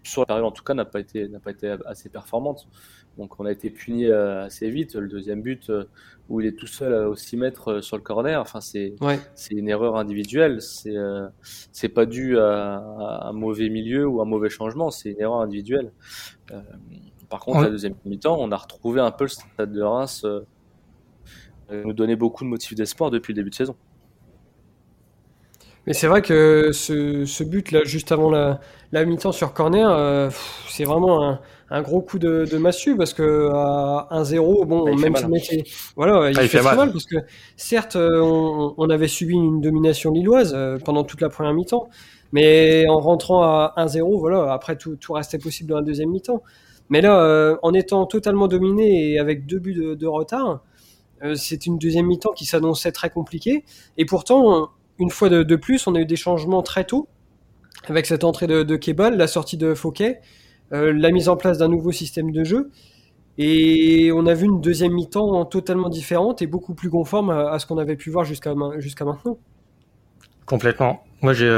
sur 0.04 0.22
la 0.22 0.26
période 0.26 0.44
en 0.44 0.52
tout 0.52 0.62
cas 0.62 0.74
n'a 0.74 0.84
pas 0.84 1.00
été 1.00 1.28
n'a 1.28 1.40
pas 1.40 1.50
été 1.50 1.76
assez 1.86 2.08
performante. 2.08 2.68
Donc 3.16 3.40
on 3.40 3.46
a 3.46 3.50
été 3.50 3.68
puni 3.68 4.06
euh, 4.06 4.44
assez 4.44 4.70
vite. 4.70 4.94
Le 4.94 5.08
deuxième 5.08 5.42
but 5.42 5.72
où 6.28 6.40
il 6.40 6.46
est 6.46 6.52
tout 6.52 6.68
seul 6.68 6.94
à 6.94 7.16
6 7.16 7.36
mètres 7.36 7.80
sur 7.80 7.96
le 7.96 8.02
corner, 8.02 8.40
enfin 8.40 8.60
c'est 8.60 8.94
c'est 9.34 9.54
une 9.54 9.68
erreur 9.68 9.96
individuelle. 9.96 10.62
C'est 10.62 10.94
c'est 11.72 11.88
pas 11.88 12.06
dû 12.06 12.38
à, 12.38 12.76
à, 12.76 13.28
un 13.28 13.32
mauvais 13.32 13.70
milieu 13.70 14.06
ou 14.06 14.22
un 14.22 14.24
mauvais 14.24 14.50
changement. 14.50 14.92
C'est 14.92 15.10
une 15.10 15.20
erreur 15.20 15.40
individuelle. 15.40 15.90
Par 17.28 17.40
contre, 17.40 17.60
la 17.60 17.70
deuxième 17.70 17.94
mi-temps, 18.04 18.36
on 18.38 18.50
a 18.52 18.56
retrouvé 18.56 19.00
un 19.00 19.10
peu 19.10 19.24
le 19.24 19.28
stade 19.28 19.72
de 19.72 19.82
Reims 19.82 20.24
euh, 21.70 21.82
nous 21.84 21.92
donnait 21.92 22.16
beaucoup 22.16 22.44
de 22.44 22.48
motifs 22.48 22.74
d'espoir 22.74 23.10
depuis 23.10 23.32
le 23.32 23.36
début 23.36 23.50
de 23.50 23.54
saison. 23.54 23.76
Mais 25.86 25.92
c'est 25.94 26.06
vrai 26.06 26.20
que 26.20 26.70
ce, 26.72 27.44
but 27.44 27.72
là, 27.72 27.80
juste 27.84 28.12
avant 28.12 28.30
la, 28.30 28.60
mi-temps 28.92 29.32
sur 29.32 29.54
corner, 29.54 29.88
euh, 29.90 30.28
c'est 30.68 30.84
vraiment 30.84 31.38
un, 31.70 31.82
gros 31.82 32.02
coup 32.02 32.18
de, 32.18 32.56
massue 32.58 32.94
parce 32.96 33.14
que 33.14 33.48
à 33.52 34.08
1-0, 34.10 34.66
bon, 34.66 34.84
bah, 34.84 34.90
même 34.96 35.16
si 35.16 35.24
on 35.24 35.34
était, 35.34 35.64
voilà, 35.96 36.30
il, 36.30 36.38
ah, 36.38 36.46
fait, 36.46 36.62
mal. 36.62 36.92
parce 36.92 37.06
que 37.06 37.16
certes, 37.56 37.96
euh, 37.96 38.20
on, 38.76 38.90
avait 38.90 39.08
subi 39.08 39.34
une 39.34 39.62
domination 39.62 40.10
lilloise 40.10 40.56
pendant 40.84 41.04
toute 41.04 41.22
la 41.22 41.30
première 41.30 41.54
mi-temps, 41.54 41.88
mais 42.32 42.84
en 42.88 42.98
rentrant 42.98 43.42
à 43.42 43.72
1-0, 43.78 44.18
voilà, 44.18 44.52
après 44.52 44.76
tout, 44.76 44.96
tout 44.96 45.14
restait 45.14 45.38
possible 45.38 45.70
dans 45.70 45.76
la 45.76 45.82
deuxième 45.82 46.10
mi-temps. 46.10 46.42
Mais 46.90 47.00
là, 47.00 47.20
euh, 47.22 47.56
en 47.62 47.74
étant 47.74 48.06
totalement 48.06 48.48
dominé 48.48 49.12
et 49.12 49.18
avec 49.18 49.46
deux 49.46 49.58
buts 49.58 49.74
de, 49.74 50.06
retard, 50.06 50.62
euh, 51.22 51.34
c'est 51.34 51.66
une 51.66 51.78
deuxième 51.78 52.06
mi-temps 52.06 52.32
qui 52.32 52.46
s'annonçait 52.46 52.92
très 52.92 53.10
compliquée. 53.10 53.64
Et 53.96 54.06
pourtant, 54.06 54.70
une 54.98 55.10
fois 55.10 55.28
de, 55.28 55.56
plus, 55.56 55.86
on 55.86 55.94
a 55.94 56.00
eu 56.00 56.06
des 56.06 56.16
changements 56.16 56.62
très 56.62 56.84
tôt, 56.84 57.08
avec 57.86 58.06
cette 58.06 58.24
entrée 58.24 58.46
de, 58.46 58.62
de 58.62 59.16
la 59.16 59.26
sortie 59.26 59.56
de 59.56 59.74
Fouquet, 59.74 60.20
euh, 60.72 60.92
la 60.92 61.10
mise 61.10 61.28
en 61.28 61.36
place 61.36 61.58
d'un 61.58 61.68
nouveau 61.68 61.92
système 61.92 62.32
de 62.32 62.44
jeu. 62.44 62.70
Et 63.36 64.10
on 64.12 64.26
a 64.26 64.34
vu 64.34 64.46
une 64.46 64.60
deuxième 64.60 64.92
mi-temps 64.92 65.44
totalement 65.44 65.88
différente 65.88 66.42
et 66.42 66.48
beaucoup 66.48 66.74
plus 66.74 66.90
conforme 66.90 67.30
à, 67.30 67.56
ce 67.60 67.66
qu'on 67.66 67.78
avait 67.78 67.94
pu 67.94 68.10
voir 68.10 68.24
jusqu'à 68.24 68.52
jusqu'à 68.78 69.04
maintenant. 69.04 69.38
Complètement. 70.44 71.04
Moi, 71.22 71.34
j'ai. 71.34 71.48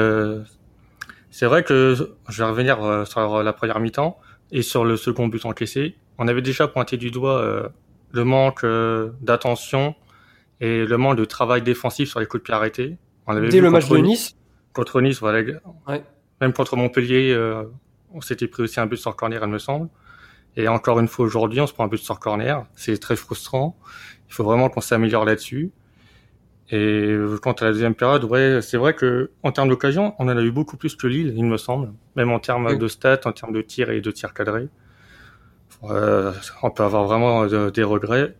c'est 1.30 1.46
vrai 1.46 1.62
que 1.62 1.94
je 2.28 2.42
vais 2.42 2.50
revenir 2.50 3.06
sur 3.06 3.42
la 3.42 3.52
première 3.54 3.80
mi-temps. 3.80 4.18
Et 4.52 4.62
sur 4.62 4.84
le 4.84 4.96
second 4.96 5.28
but 5.28 5.44
encaissé, 5.44 5.96
on 6.18 6.28
avait 6.28 6.42
déjà 6.42 6.68
pointé 6.68 6.96
du 6.96 7.10
doigt 7.10 7.38
euh, 7.40 7.68
le 8.12 8.24
manque 8.24 8.64
euh, 8.64 9.10
d'attention 9.20 9.94
et 10.60 10.84
le 10.84 10.96
manque 10.96 11.16
de 11.16 11.24
travail 11.24 11.62
défensif 11.62 12.10
sur 12.10 12.20
les 12.20 12.26
coups 12.26 12.42
de 12.42 12.44
pied 12.44 12.54
arrêtés. 12.54 12.96
On 13.26 13.36
avait 13.36 13.48
Dès 13.48 13.60
le 13.60 13.70
match 13.70 13.88
de 13.88 13.96
Nice 13.98 14.36
Contre 14.72 15.00
Nice, 15.00 15.20
voilà. 15.20 15.42
Ouais. 15.88 16.04
Même 16.40 16.52
contre 16.52 16.76
Montpellier, 16.76 17.32
euh, 17.32 17.64
on 18.12 18.20
s'était 18.20 18.46
pris 18.46 18.62
aussi 18.62 18.80
un 18.80 18.86
but 18.86 18.96
sur 18.96 19.16
corner, 19.16 19.42
il 19.42 19.50
me 19.50 19.58
semble. 19.58 19.88
Et 20.56 20.68
encore 20.68 20.98
une 21.00 21.08
fois 21.08 21.26
aujourd'hui, 21.26 21.60
on 21.60 21.66
se 21.66 21.72
prend 21.72 21.84
un 21.84 21.88
but 21.88 21.98
sur 21.98 22.18
corner. 22.18 22.64
C'est 22.74 22.98
très 22.98 23.16
frustrant. 23.16 23.76
Il 24.28 24.34
faut 24.34 24.44
vraiment 24.44 24.68
qu'on 24.68 24.80
s'améliore 24.80 25.24
là-dessus. 25.24 25.70
Et 26.72 27.16
quant 27.42 27.52
à 27.52 27.64
la 27.64 27.72
deuxième 27.72 27.94
période, 27.94 28.24
ouais, 28.24 28.60
c'est 28.62 28.76
vrai 28.76 28.94
que 28.94 29.30
en 29.42 29.50
termes 29.50 29.68
d'occasion, 29.68 30.14
on 30.18 30.28
en 30.28 30.36
a 30.36 30.40
eu 30.40 30.52
beaucoup 30.52 30.76
plus 30.76 30.94
que 30.94 31.08
Lille, 31.08 31.32
il 31.36 31.44
me 31.44 31.56
semble. 31.56 31.92
Même 32.14 32.30
en 32.30 32.38
termes 32.38 32.78
de 32.78 32.88
stats, 32.88 33.20
en 33.24 33.32
termes 33.32 33.52
de 33.52 33.60
tirs 33.60 33.90
et 33.90 34.00
de 34.00 34.10
tirs 34.10 34.32
cadrés. 34.34 34.68
Euh, 35.84 36.32
on 36.62 36.70
peut 36.70 36.82
avoir 36.82 37.04
vraiment 37.04 37.44
euh, 37.44 37.70
des 37.70 37.82
regrets. 37.82 38.36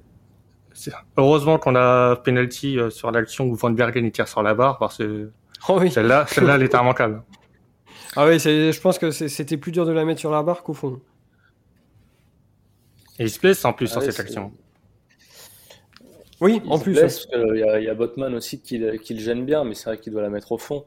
Heureusement 1.17 1.59
qu'on 1.59 1.75
a 1.75 2.17
penalty 2.17 2.79
euh, 2.79 2.91
sur 2.91 3.11
l'action 3.11 3.47
où 3.47 3.55
Van 3.55 3.71
Bergen 3.71 4.05
il 4.05 4.13
tire 4.13 4.29
sur 4.29 4.43
la 4.43 4.55
barre 4.55 4.79
parce 4.79 4.99
que 4.99 5.31
oh 5.69 5.81
celle-là, 5.89 6.27
celle-là, 6.29 6.55
elle 6.55 6.63
était 6.63 6.79
immanquable. 6.79 7.23
Ah 8.17 8.27
oui, 8.27 8.39
je 8.39 8.81
pense 8.81 8.99
que 8.99 9.11
c'était 9.11 9.57
plus 9.57 9.73
dur 9.73 9.87
de 9.87 9.93
la 9.93 10.05
mettre 10.05 10.21
sur 10.21 10.31
la 10.31 10.43
barre 10.43 10.63
qu'au 10.63 10.75
fond. 10.75 11.01
Et 13.19 13.25
il 13.25 13.31
se 13.31 13.41
blesse 13.41 13.65
en 13.65 13.73
plus 13.73 13.89
sur 13.89 14.03
cette 14.03 14.19
action. 14.19 14.53
Oui, 16.41 16.61
en 16.69 16.79
plus. 16.79 17.29
Il 17.33 17.59
y, 17.59 17.89
a 17.89 17.95
Botman 17.95 18.35
aussi 18.35 18.61
qui, 18.61 18.79
le 18.79 18.99
gêne 19.19 19.45
bien, 19.45 19.65
mais 19.65 19.75
c'est 19.75 19.91
vrai 19.91 19.99
qu'il 19.99 20.13
doit 20.13 20.23
la 20.23 20.31
mettre 20.31 20.53
au 20.53 20.59
fond. 20.59 20.85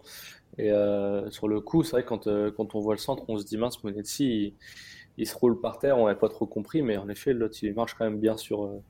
Et 0.58 0.72
euh, 0.72 1.30
sur 1.32 1.48
le 1.48 1.62
coup, 1.62 1.84
c'est 1.84 1.92
vrai 1.92 2.04
que 2.04 2.10
quand, 2.10 2.28
euh, 2.28 2.52
quand 2.56 2.76
on 2.76 2.80
voit 2.80 2.94
le 2.94 3.00
centre, 3.00 3.24
on 3.28 3.38
se 3.38 3.46
dit 3.46 3.58
mince, 3.58 3.84
Monetti, 3.84 4.26
il, 4.26 4.54
il 5.18 5.28
se 5.28 5.36
roule 5.36 5.60
par 5.60 5.80
terre, 5.80 5.98
on 5.98 6.06
n'avait 6.06 6.20
pas 6.20 6.30
trop 6.30 6.46
compris, 6.46 6.82
mais 6.82 6.98
en 6.98 7.10
effet, 7.10 7.34
l'autre, 7.34 7.58
il 7.62 7.74
marche 7.74 7.96
quand 7.96 8.06
même 8.06 8.20
bien 8.20 8.38
sur. 8.38 8.66
Euh, 8.66 8.84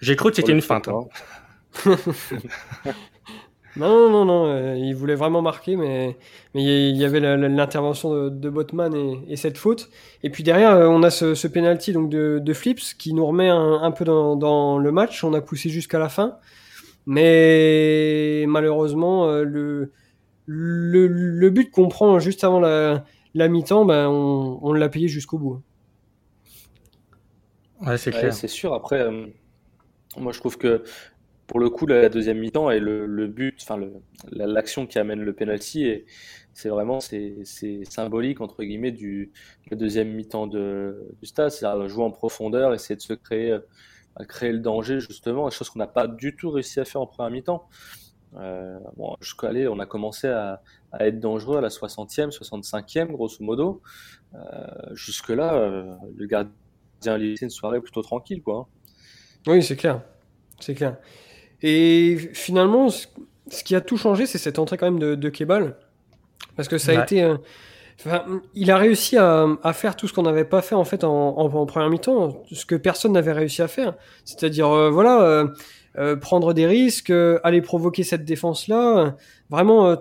J'ai 0.00 0.16
cru 0.16 0.30
que 0.30 0.36
c'était 0.36 0.52
une 0.52 0.62
feinte. 0.62 0.88
Hein. 0.88 1.08
Non, 3.76 4.10
non, 4.10 4.24
non, 4.24 4.46
euh, 4.46 4.76
il 4.76 4.94
voulait 4.94 5.14
vraiment 5.14 5.42
marquer, 5.42 5.76
mais, 5.76 6.16
mais 6.54 6.64
il 6.90 6.96
y 6.96 7.04
avait 7.04 7.20
l'intervention 7.20 8.12
de, 8.12 8.28
de, 8.28 8.50
Botman 8.50 8.94
et, 9.28 9.36
cette 9.36 9.58
faute. 9.58 9.90
Et 10.22 10.30
puis 10.30 10.42
derrière, 10.42 10.72
euh, 10.72 10.86
on 10.88 11.02
a 11.02 11.10
ce, 11.10 11.34
ce 11.34 11.46
penalty 11.46 11.92
donc 11.92 12.08
de, 12.08 12.40
de, 12.42 12.52
Flips 12.52 12.94
qui 12.98 13.14
nous 13.14 13.26
remet 13.26 13.48
un, 13.48 13.90
peu 13.92 14.04
dans, 14.04 14.36
dans, 14.36 14.78
le 14.78 14.90
match. 14.90 15.22
On 15.22 15.32
a 15.34 15.40
poussé 15.40 15.68
jusqu'à 15.68 15.98
la 15.98 16.08
fin, 16.08 16.38
mais 17.06 18.44
malheureusement, 18.48 19.28
euh, 19.28 19.44
le, 19.44 19.92
le, 20.46 21.06
le 21.06 21.50
but 21.50 21.70
qu'on 21.70 21.88
prend 21.88 22.18
juste 22.18 22.42
avant 22.44 22.60
la, 22.60 23.04
la 23.34 23.48
mi-temps, 23.48 23.84
ben, 23.84 24.08
on, 24.08 24.58
on 24.62 24.72
l'a 24.72 24.88
payé 24.88 25.08
jusqu'au 25.08 25.38
bout. 25.38 25.62
Ouais, 27.86 27.96
c'est 27.96 28.10
clair. 28.10 28.34
c'est 28.34 28.48
sûr. 28.48 28.74
Après, 28.74 29.08
moi 30.16 30.32
je 30.32 30.40
trouve 30.40 30.58
que 30.58 30.82
pour 31.48 31.58
le 31.58 31.70
coup, 31.70 31.86
la 31.86 32.08
deuxième 32.08 32.38
mi-temps 32.38 32.70
et 32.70 32.78
le, 32.78 33.26
but, 33.26 33.58
enfin 33.62 33.80
l'action 34.30 34.86
qui 34.86 34.98
amène 34.98 35.20
le 35.20 35.32
penalty, 35.32 36.04
c'est 36.52 36.68
vraiment 36.68 37.00
c'est 37.00 37.34
symbolique 37.88 38.40
entre 38.40 38.62
guillemets 38.62 38.92
du 38.92 39.32
la 39.70 39.76
deuxième 39.76 40.12
mi-temps 40.12 40.46
de, 40.46 41.08
du 41.20 41.26
stade, 41.26 41.50
c'est-à-dire 41.50 41.88
jouer 41.88 42.04
en 42.04 42.12
profondeur, 42.12 42.74
essayer 42.74 42.96
de 42.96 43.00
se 43.00 43.14
créer, 43.14 43.52
euh, 43.52 43.60
créer 44.28 44.52
le 44.52 44.60
danger 44.60 45.00
justement, 45.00 45.50
chose 45.50 45.70
qu'on 45.70 45.80
n'a 45.80 45.88
pas 45.88 46.06
du 46.06 46.36
tout 46.36 46.50
réussi 46.50 46.78
à 46.78 46.84
faire 46.84 47.00
en 47.00 47.06
première 47.06 47.32
mi-temps. 47.32 47.68
Euh, 48.36 48.78
bon, 48.96 49.16
jusqu'à 49.20 49.48
on 49.48 49.78
a 49.78 49.86
commencé 49.86 50.28
à, 50.28 50.62
à, 50.92 51.06
être 51.06 51.18
dangereux 51.18 51.58
à 51.58 51.60
la 51.60 51.68
60e, 51.68 52.30
65e, 52.30 53.12
grosso 53.12 53.42
modo. 53.42 53.82
Euh, 54.34 54.66
Jusque-là, 54.92 55.54
euh, 55.54 55.94
le 56.16 56.26
gardien 56.26 56.52
a 57.06 57.16
laissé 57.16 57.46
une 57.46 57.50
soirée 57.50 57.80
plutôt 57.80 58.02
tranquille, 58.02 58.42
quoi. 58.42 58.68
Oui, 59.46 59.62
c'est 59.62 59.76
clair. 59.76 60.02
C'est 60.60 60.74
clair. 60.74 60.96
Et 61.62 62.16
finalement, 62.32 62.88
ce 62.88 63.64
qui 63.64 63.74
a 63.74 63.80
tout 63.80 63.96
changé, 63.96 64.26
c'est 64.26 64.38
cette 64.38 64.58
entrée 64.58 64.76
quand 64.76 64.86
même 64.86 64.98
de, 64.98 65.14
de 65.14 65.28
Kebal. 65.28 65.76
Parce 66.56 66.68
que 66.68 66.78
ça 66.78 66.98
a 66.98 67.02
été. 67.02 67.36
Enfin, 68.00 68.24
il 68.54 68.70
a 68.70 68.76
réussi 68.76 69.16
à, 69.16 69.46
à 69.62 69.72
faire 69.72 69.96
tout 69.96 70.06
ce 70.06 70.12
qu'on 70.12 70.22
n'avait 70.22 70.44
pas 70.44 70.62
fait 70.62 70.76
en 70.76 70.84
fait 70.84 71.02
en, 71.02 71.36
en, 71.36 71.66
première 71.66 71.90
mi-temps, 71.90 72.44
ce 72.52 72.64
que 72.64 72.76
personne 72.76 73.12
n'avait 73.12 73.32
réussi 73.32 73.60
à 73.60 73.66
faire. 73.66 73.94
C'est-à-dire, 74.24 74.70
euh, 74.70 74.88
voilà, 74.88 75.22
euh, 75.22 75.48
euh, 75.98 76.14
prendre 76.14 76.54
des 76.54 76.66
risques, 76.66 77.12
aller 77.42 77.60
provoquer 77.60 78.04
cette 78.04 78.24
défense-là, 78.24 79.16
vraiment 79.50 79.96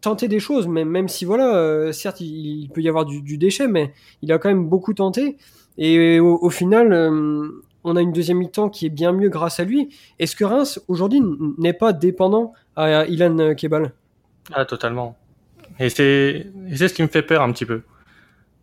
tenter 0.00 0.26
des 0.26 0.40
choses, 0.40 0.66
même, 0.66 0.88
même 0.88 1.08
si, 1.08 1.24
voilà, 1.24 1.92
certes, 1.92 2.20
il, 2.20 2.68
peut 2.74 2.80
y 2.80 2.88
avoir 2.88 3.04
du, 3.04 3.22
du, 3.22 3.38
déchet, 3.38 3.68
mais 3.68 3.92
il 4.22 4.32
a 4.32 4.38
quand 4.38 4.48
même 4.48 4.66
beaucoup 4.66 4.92
tenté. 4.92 5.36
Et 5.78 6.18
au, 6.18 6.38
au 6.42 6.50
final, 6.50 6.92
on 7.86 7.96
a 7.96 8.02
une 8.02 8.12
deuxième 8.12 8.38
mi-temps 8.38 8.68
qui 8.68 8.86
est 8.86 8.90
bien 8.90 9.12
mieux 9.12 9.28
grâce 9.28 9.60
à 9.60 9.64
lui. 9.64 9.96
Est-ce 10.18 10.36
que 10.36 10.44
Reims, 10.44 10.80
aujourd'hui, 10.88 11.22
n'est 11.56 11.72
pas 11.72 11.92
dépendant 11.92 12.52
à 12.74 13.06
Ilan 13.06 13.54
Kebal? 13.54 13.92
Ah, 14.52 14.64
totalement. 14.64 15.16
Et 15.78 15.88
c'est 15.88 16.46
ce 16.74 16.92
qui 16.92 17.02
me 17.02 17.08
fait 17.08 17.22
peur 17.22 17.42
un 17.42 17.52
petit 17.52 17.64
peu. 17.64 17.82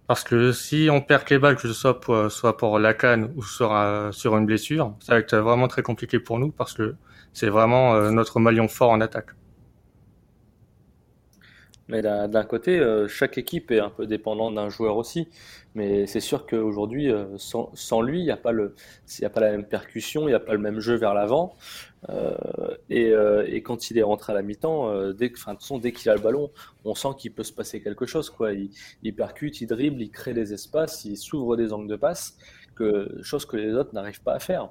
Parce 0.07 0.23
que 0.23 0.51
si 0.51 0.89
on 0.91 1.01
perd 1.01 1.23
Kebal, 1.23 1.55
que 1.55 1.61
ce 1.61 1.73
soit 1.73 2.01
pour, 2.01 2.29
soit 2.29 2.57
pour 2.57 2.77
la 2.77 2.93
canne 2.93 3.31
ou 3.35 3.43
sur, 3.43 3.73
sur 4.11 4.37
une 4.37 4.45
blessure, 4.45 4.93
ça 4.99 5.13
va 5.13 5.19
être 5.19 5.35
vraiment 5.35 5.67
très 5.67 5.81
compliqué 5.81 6.19
pour 6.19 6.37
nous 6.39 6.51
parce 6.51 6.73
que 6.73 6.95
c'est 7.31 7.49
vraiment 7.49 7.95
euh, 7.95 8.11
notre 8.11 8.39
maillon 8.39 8.67
fort 8.67 8.91
en 8.91 9.01
attaque. 9.01 9.29
Mais 11.89 12.01
d'un 12.01 12.43
côté, 12.45 12.79
euh, 12.79 13.09
chaque 13.09 13.37
équipe 13.37 13.69
est 13.69 13.79
un 13.79 13.89
peu 13.89 14.07
dépendante 14.07 14.55
d'un 14.55 14.69
joueur 14.69 14.95
aussi. 14.95 15.27
Mais 15.75 16.05
c'est 16.07 16.21
sûr 16.21 16.45
qu'aujourd'hui, 16.45 17.11
euh, 17.11 17.25
sans, 17.37 18.01
lui, 18.01 18.19
il 18.21 18.23
n'y 18.23 18.31
a, 18.31 18.37
pas 18.37 18.53
la 18.53 19.51
même 19.51 19.65
percussion, 19.65 20.21
il 20.23 20.31
n'y 20.31 20.33
a 20.33 20.39
pas 20.39 20.53
le 20.53 20.59
même 20.59 20.79
jeu 20.79 20.95
vers 20.95 21.13
l'avant. 21.13 21.55
Euh, 22.09 22.77
et, 22.89 23.61
quand 23.63 23.89
il 23.91 23.97
est 23.97 24.03
rentré 24.03 24.31
à 24.31 24.35
la 24.35 24.43
mi-temps, 24.43 25.11
dès, 25.11 25.33
dès 25.81 25.91
qu'il 25.91 26.09
a 26.09 26.15
le 26.15 26.21
ballon, 26.21 26.51
on 26.85 26.95
sent 26.95 27.09
qu'il 27.17 27.33
peut 27.33 27.43
se 27.43 27.53
passer 27.53 27.81
quelque 27.81 28.05
chose. 28.05 28.33
Il, 29.03 29.15
percute, 29.15 29.59
il 29.59 29.67
dribble, 29.67 30.01
il 30.01 30.09
crée 30.09 30.33
des 30.33 30.53
espaces, 30.53 31.03
il 31.03 31.17
s'ouvre 31.17 31.57
des 31.57 31.73
angles 31.73 31.89
de 31.89 31.97
passe, 31.97 32.37
chose 33.21 33.45
que 33.45 33.57
les 33.57 33.73
autres 33.73 33.93
n'arrivent 33.93 34.23
pas 34.23 34.35
à 34.35 34.39
faire. 34.39 34.69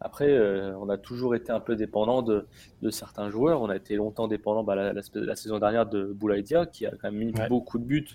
Après, 0.00 0.30
euh, 0.30 0.76
on 0.78 0.88
a 0.88 0.96
toujours 0.96 1.34
été 1.34 1.50
un 1.50 1.60
peu 1.60 1.76
dépendant 1.76 2.22
de, 2.22 2.46
de, 2.82 2.90
certains 2.90 3.30
joueurs. 3.30 3.62
On 3.62 3.68
a 3.68 3.76
été 3.76 3.96
longtemps 3.96 4.28
dépendant 4.28 4.62
bah, 4.62 4.74
la, 4.74 4.92
la, 4.92 5.36
saison 5.36 5.58
dernière 5.58 5.86
de 5.86 6.04
Boulaïdia, 6.04 6.66
qui 6.66 6.86
a 6.86 6.90
quand 6.90 7.10
même 7.10 7.16
mis 7.16 7.32
beaucoup 7.48 7.78
de 7.78 7.84
buts. 7.84 8.08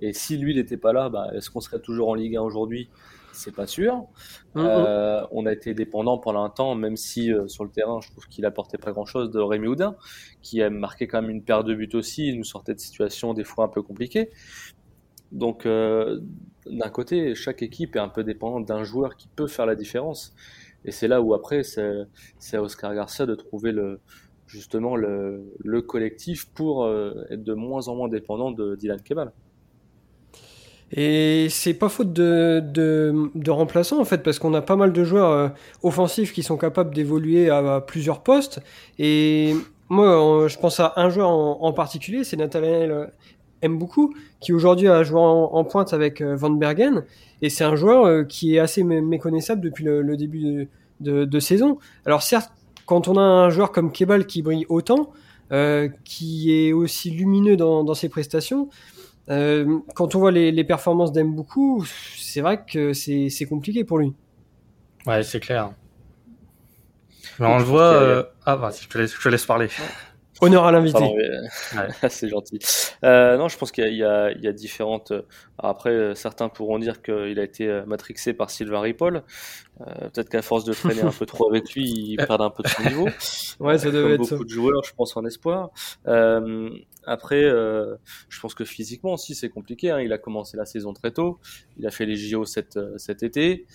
Et 0.00 0.12
si 0.12 0.36
lui 0.36 0.54
n'était 0.54 0.76
pas 0.76 0.92
là, 0.92 1.08
bah, 1.08 1.28
est-ce 1.34 1.50
qu'on 1.50 1.60
serait 1.60 1.80
toujours 1.80 2.08
en 2.08 2.14
Ligue 2.14 2.36
1 2.36 2.42
aujourd'hui? 2.42 2.88
C'est 3.32 3.54
pas 3.54 3.68
sûr. 3.68 4.06
Mm-hmm. 4.56 4.66
euh, 4.66 5.26
on 5.30 5.46
a 5.46 5.52
été 5.52 5.72
dépendant 5.72 6.18
pendant 6.18 6.42
un 6.42 6.50
temps, 6.50 6.74
même 6.74 6.96
si 6.96 7.32
euh, 7.32 7.46
sur 7.46 7.62
le 7.62 7.70
terrain, 7.70 8.00
je 8.00 8.10
trouve 8.10 8.26
qu'il 8.26 8.44
apportait 8.44 8.78
pas 8.78 8.90
grand-chose 8.90 9.30
de 9.30 9.38
Rémi 9.38 9.68
Houdin, 9.68 9.94
qui 10.42 10.60
a 10.60 10.70
marqué 10.70 11.06
quand 11.06 11.22
même 11.22 11.30
une 11.30 11.42
paire 11.42 11.62
de 11.62 11.72
buts 11.74 11.88
aussi. 11.94 12.28
Il 12.28 12.38
nous 12.38 12.44
sortait 12.44 12.74
de 12.74 12.80
situations 12.80 13.34
des 13.34 13.44
fois 13.44 13.66
un 13.66 13.68
peu 13.68 13.82
compliquées. 13.82 14.30
Donc, 15.30 15.66
euh, 15.66 16.20
d'un 16.66 16.88
côté, 16.88 17.34
chaque 17.34 17.62
équipe 17.62 17.96
est 17.96 18.00
un 18.00 18.08
peu 18.08 18.24
dépendante 18.24 18.66
d'un 18.66 18.82
joueur 18.82 19.16
qui 19.16 19.28
peut 19.28 19.46
faire 19.46 19.66
la 19.66 19.74
différence. 19.74 20.34
Et 20.84 20.90
c'est 20.90 21.08
là 21.08 21.20
où 21.20 21.34
après, 21.34 21.62
c'est 21.62 22.56
à 22.56 22.62
Oscar 22.62 22.94
Garcia 22.94 23.26
de 23.26 23.34
trouver 23.34 23.74
justement 24.46 24.96
le, 24.96 25.44
le 25.62 25.82
collectif 25.82 26.48
pour 26.54 26.84
euh, 26.84 27.26
être 27.30 27.44
de 27.44 27.54
moins 27.54 27.88
en 27.88 27.96
moins 27.96 28.08
dépendant 28.08 28.50
de 28.50 28.76
Dylan 28.76 29.00
Kebal. 29.02 29.32
Et 30.90 31.48
c'est 31.50 31.74
pas 31.74 31.90
faute 31.90 32.14
de, 32.14 33.50
remplaçants 33.50 34.00
en 34.00 34.04
fait, 34.06 34.22
parce 34.22 34.38
qu'on 34.38 34.54
a 34.54 34.62
pas 34.62 34.76
mal 34.76 34.92
de 34.92 35.04
joueurs 35.04 35.30
euh, 35.30 35.48
offensifs 35.82 36.32
qui 36.32 36.42
sont 36.42 36.56
capables 36.56 36.94
d'évoluer 36.94 37.50
à, 37.50 37.82
plusieurs 37.82 38.22
postes. 38.22 38.60
Et 38.98 39.54
moi, 39.90 40.48
je 40.48 40.58
pense 40.58 40.80
à 40.80 40.94
un 40.96 41.10
joueur 41.10 41.28
en, 41.28 41.58
en 41.60 41.72
particulier, 41.74 42.24
c'est 42.24 42.36
Nathaniel 42.36 43.10
aime 43.62 43.78
beaucoup, 43.78 44.14
qui 44.40 44.52
aujourd'hui 44.52 44.88
a 44.88 45.02
joué 45.02 45.20
en, 45.20 45.64
pointe 45.64 45.92
avec 45.92 46.20
euh, 46.20 46.36
Van 46.36 46.50
Bergen, 46.50 47.04
et 47.42 47.50
c'est 47.50 47.64
un 47.64 47.76
joueur 47.76 48.04
euh, 48.04 48.24
qui 48.24 48.56
est 48.56 48.58
assez 48.58 48.82
méconnaissable 48.82 49.60
depuis 49.60 49.84
le, 49.84 50.16
début 50.16 50.68
de, 51.00 51.24
de, 51.24 51.40
saison. 51.40 51.78
Alors 52.06 52.22
certes, 52.22 52.52
quand 52.86 53.08
on 53.08 53.16
a 53.16 53.20
un 53.20 53.50
joueur 53.50 53.72
comme 53.72 53.92
Kebal 53.92 54.26
qui 54.26 54.42
brille 54.42 54.66
autant, 54.68 55.12
euh, 55.52 55.88
qui 56.04 56.52
est 56.52 56.72
aussi 56.72 57.10
lumineux 57.10 57.56
dans, 57.56 57.84
dans 57.84 57.94
ses 57.94 58.08
prestations, 58.08 58.68
euh, 59.30 59.78
quand 59.94 60.14
on 60.14 60.18
voit 60.18 60.30
les, 60.30 60.50
les 60.52 60.64
performances 60.64 61.12
beaucoup, 61.12 61.84
c'est 62.16 62.40
vrai 62.40 62.64
que 62.64 62.92
c'est 62.92 63.46
compliqué 63.48 63.84
pour 63.84 63.98
lui. 63.98 64.12
Ouais, 65.06 65.22
c'est 65.22 65.40
clair. 65.40 65.72
Mais 67.38 67.46
on 67.46 67.58
le 67.58 67.64
voit. 67.64 68.30
Ah, 68.46 68.56
vas-y, 68.56 68.82
je 68.90 69.22
te 69.22 69.28
laisse 69.28 69.46
parler. 69.46 69.68
Honneur 70.40 70.64
à 70.64 70.72
l'invité. 70.72 71.04
c'est 72.08 72.28
gentil. 72.28 72.58
Euh, 73.04 73.36
non, 73.36 73.48
je 73.48 73.58
pense 73.58 73.72
qu'il 73.72 73.88
y, 73.88 73.96
y, 73.96 74.42
y, 74.42 74.48
a 74.48 74.52
différentes. 74.52 75.10
Euh, 75.10 75.22
après, 75.58 75.90
euh, 75.90 76.14
certains 76.14 76.48
pourront 76.48 76.78
dire 76.78 77.02
qu'il 77.02 77.38
a 77.38 77.42
été 77.42 77.66
euh, 77.66 77.84
matrixé 77.86 78.32
par 78.32 78.50
Sylvain 78.50 78.80
Ripoll. 78.80 79.22
Euh, 79.80 80.08
Peut-être 80.10 80.28
qu'à 80.28 80.42
force 80.42 80.64
de 80.64 80.72
traîner 80.72 81.02
un 81.02 81.10
peu 81.10 81.26
trop 81.26 81.48
avec 81.48 81.72
lui, 81.74 81.84
il 81.84 82.16
perd 82.26 82.40
un 82.40 82.50
peu 82.50 82.62
de 82.62 82.68
son 82.68 82.82
niveau. 82.82 83.08
ouais, 83.60 83.78
ça 83.78 83.90
devait 83.90 84.14
être 84.14 84.28
beaucoup 84.28 84.44
de 84.44 84.50
joueurs, 84.50 84.82
je 84.84 84.92
pense, 84.94 85.16
en 85.16 85.24
espoir. 85.24 85.70
Euh, 86.06 86.70
après, 87.04 87.44
euh, 87.44 87.96
je 88.28 88.40
pense 88.40 88.54
que 88.54 88.64
physiquement 88.64 89.14
aussi, 89.14 89.34
c'est 89.34 89.48
compliqué. 89.48 89.90
Hein. 89.90 90.00
Il 90.00 90.12
a 90.12 90.18
commencé 90.18 90.56
la 90.56 90.64
saison 90.64 90.92
très 90.92 91.12
tôt. 91.12 91.38
Il 91.78 91.86
a 91.86 91.90
fait 91.90 92.06
les 92.06 92.16
JO 92.16 92.44
cet, 92.44 92.78
cet 92.96 93.22
été. 93.22 93.66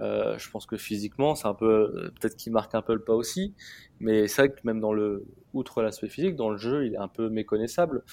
Euh, 0.00 0.36
je 0.38 0.50
pense 0.50 0.66
que 0.66 0.76
physiquement, 0.76 1.34
c'est 1.34 1.48
un 1.48 1.54
peu, 1.54 2.10
peut-être 2.20 2.36
qu'il 2.36 2.52
marque 2.52 2.74
un 2.74 2.82
peu 2.82 2.94
le 2.94 3.02
pas 3.02 3.14
aussi. 3.14 3.54
Mais 4.00 4.28
c'est 4.28 4.42
vrai 4.42 4.50
que 4.50 4.60
même 4.64 4.80
dans 4.80 4.92
le, 4.92 5.26
outre 5.54 5.82
l'aspect 5.82 6.08
physique, 6.08 6.36
dans 6.36 6.50
le 6.50 6.56
jeu, 6.56 6.86
il 6.86 6.94
est 6.94 6.98
un 6.98 7.08
peu 7.08 7.28
méconnaissable. 7.28 8.04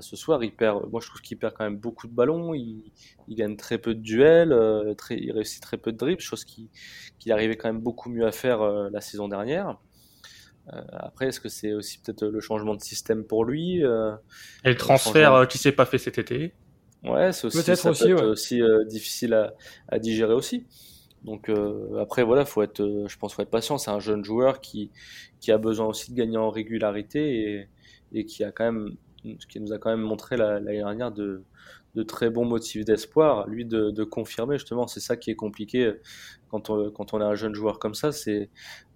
Ce 0.00 0.16
soir, 0.16 0.42
il 0.42 0.52
perd, 0.52 0.90
moi 0.90 1.00
je 1.00 1.08
trouve 1.08 1.20
qu'il 1.20 1.38
perd 1.38 1.54
quand 1.54 1.64
même 1.64 1.76
beaucoup 1.76 2.06
de 2.08 2.12
ballons, 2.12 2.54
il, 2.54 2.82
il 3.28 3.36
gagne 3.36 3.56
très 3.56 3.78
peu 3.78 3.94
de 3.94 4.00
duels, 4.00 4.52
euh, 4.52 4.94
très, 4.94 5.16
il 5.16 5.30
réussit 5.32 5.62
très 5.62 5.76
peu 5.76 5.92
de 5.92 5.96
dribbles, 5.96 6.20
chose 6.20 6.44
qu'il 6.44 6.68
qui 7.18 7.30
arrivait 7.30 7.56
quand 7.56 7.68
même 7.68 7.80
beaucoup 7.80 8.10
mieux 8.10 8.26
à 8.26 8.32
faire 8.32 8.62
euh, 8.62 8.88
la 8.92 9.00
saison 9.00 9.28
dernière. 9.28 9.78
Euh, 10.72 10.80
après, 10.92 11.28
est-ce 11.28 11.40
que 11.40 11.48
c'est 11.48 11.74
aussi 11.74 11.98
peut-être 11.98 12.24
le 12.24 12.40
changement 12.40 12.74
de 12.74 12.80
système 12.80 13.24
pour 13.24 13.44
lui 13.44 13.84
euh, 13.84 14.14
Et 14.64 14.70
le 14.70 14.76
transfert 14.76 15.40
le 15.40 15.46
qui 15.46 15.58
s'est 15.58 15.72
pas 15.72 15.86
fait 15.86 15.98
cet 15.98 16.18
été 16.18 16.54
Ouais, 17.04 17.32
c'est 17.32 17.46
aussi, 17.46 17.62
peut-être 17.62 17.90
aussi, 17.90 18.04
peut 18.04 18.14
ouais. 18.14 18.22
aussi 18.22 18.62
difficile 18.88 19.34
à, 19.34 19.54
à, 19.88 19.98
digérer 19.98 20.32
aussi. 20.32 20.66
Donc 21.24 21.48
euh, 21.48 21.98
après 22.00 22.22
voilà, 22.22 22.44
faut 22.44 22.62
être, 22.62 22.80
euh, 22.80 23.08
je 23.08 23.16
pense, 23.16 23.34
faut 23.34 23.42
être 23.42 23.50
patient. 23.50 23.78
C'est 23.78 23.90
un 23.90 24.00
jeune 24.00 24.24
joueur 24.24 24.60
qui 24.60 24.90
qui 25.40 25.50
a 25.52 25.58
besoin 25.58 25.86
aussi 25.86 26.12
de 26.12 26.16
gagner 26.16 26.36
en 26.36 26.50
régularité 26.50 27.40
et, 27.40 27.68
et 28.12 28.24
qui 28.26 28.44
a 28.44 28.52
quand 28.52 28.64
même, 28.64 28.96
qui 29.48 29.60
nous 29.60 29.72
a 29.72 29.78
quand 29.78 29.90
même 29.90 30.00
montré 30.00 30.36
l'année 30.36 30.78
dernière 30.78 31.12
de 31.12 31.42
de 31.94 32.02
très 32.02 32.28
bons 32.28 32.44
motifs 32.44 32.84
d'espoir. 32.84 33.46
Lui 33.48 33.64
de, 33.64 33.90
de 33.90 34.04
confirmer 34.04 34.58
justement, 34.58 34.86
c'est 34.88 35.00
ça 35.00 35.16
qui 35.16 35.30
est 35.30 35.36
compliqué 35.36 35.92
quand 36.50 36.70
on 36.70 36.90
quand 36.90 37.14
on 37.14 37.20
est 37.20 37.24
un 37.24 37.34
jeune 37.34 37.54
joueur 37.54 37.78
comme 37.78 37.94
ça, 37.94 38.12
c'est 38.12 38.50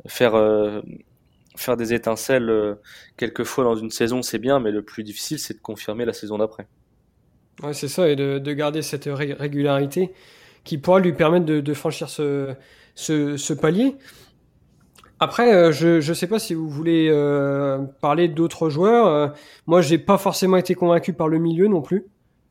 faire 0.07 0.35
euh, 0.35 0.81
faire 1.57 1.77
des 1.77 1.93
étincelles 1.93 2.51
euh, 2.51 2.77
quelquefois 3.17 3.65
dans 3.65 3.77
une 3.77 3.91
saison, 3.91 4.23
c'est 4.23 4.39
bien, 4.39 4.61
mais 4.61 4.71
le 4.71 4.83
plus 4.83 5.03
difficile, 5.03 5.39
c'est 5.39 5.55
de 5.55 5.61
confirmer 5.61 6.05
la 6.05 6.13
saison 6.13 6.39
d'après. 6.39 6.67
Ouais, 7.63 7.75
c'est 7.75 7.89
ça, 7.89 8.09
et 8.09 8.15
de, 8.15 8.39
de 8.39 8.53
garder 8.53 8.83
cette 8.83 9.09
régularité 9.11 10.13
qui 10.65 10.79
pourra 10.79 11.01
lui 11.01 11.13
permettre 11.13 11.47
de, 11.47 11.61
de 11.61 11.75
franchir 11.75 12.09
ce, 12.09 12.55
ce, 12.95 13.37
ce, 13.37 13.53
palier. 13.53 13.97
Après, 15.21 15.53
euh, 15.53 15.73
je 15.73 15.97
ne 15.97 16.15
sais 16.15 16.27
pas 16.27 16.39
si 16.39 16.55
vous 16.55 16.69
voulez 16.69 17.09
euh, 17.11 17.79
parler 18.01 18.29
d'autres 18.29 18.69
joueurs. 18.71 19.07
Euh, 19.07 19.29
moi, 19.67 19.81
j'ai 19.81 19.99
pas 19.99 20.19
forcément 20.19 20.57
été 20.57 20.75
convaincu 20.75 21.13
par 21.13 21.29
le 21.29 21.39
milieu 21.39 21.67
non 21.69 21.83
plus. 21.83 22.05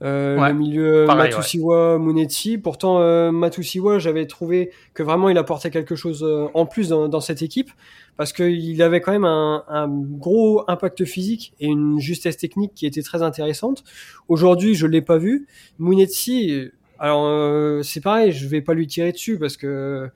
Euh, 0.04 0.38
Ouais, 0.40 0.50
le 0.50 0.54
milieu 0.54 1.06
pareil, 1.08 1.32
Matusiwa, 1.32 1.98
Munetsi. 1.98 2.60
Pourtant, 2.60 3.00
euh, 3.00 3.32
Matusiwa, 3.32 3.98
j'avais 3.98 4.28
trouvé 4.28 4.70
que 4.94 5.02
vraiment 5.02 5.30
il 5.30 5.38
apportait 5.40 5.72
quelque 5.72 5.96
chose 5.96 6.24
euh, 6.24 6.48
en 6.54 6.68
plus 6.68 6.90
dans, 6.90 7.08
dans 7.08 7.20
cette 7.22 7.42
équipe 7.42 7.72
parce 8.16 8.32
qu'il 8.32 8.80
avait 8.84 9.02
quand 9.02 9.12
même 9.12 9.26
un, 9.26 9.64
un 9.68 9.88
gros 9.88 10.64
impact 10.68 11.04
physique 11.06 11.54
et 11.60 11.66
une 11.68 12.00
justesse 12.00 12.38
technique 12.38 12.74
qui 12.76 12.86
était 12.86 13.02
très 13.02 13.24
intéressante. 13.24 13.84
Aujourd'hui, 14.28 14.76
je 14.76 14.86
l'ai 14.86 15.02
pas 15.02 15.18
vu. 15.18 15.48
Munetsi, 15.80 16.70
alors 17.00 17.26
euh, 17.26 17.82
c'est 17.82 18.02
pareil, 18.02 18.32
je 18.34 18.48
vais 18.48 18.62
pas 18.62 18.76
lui 18.76 18.86
tirer 18.86 19.12
dessus 19.12 19.40
parce 19.40 19.58
que 19.58 20.10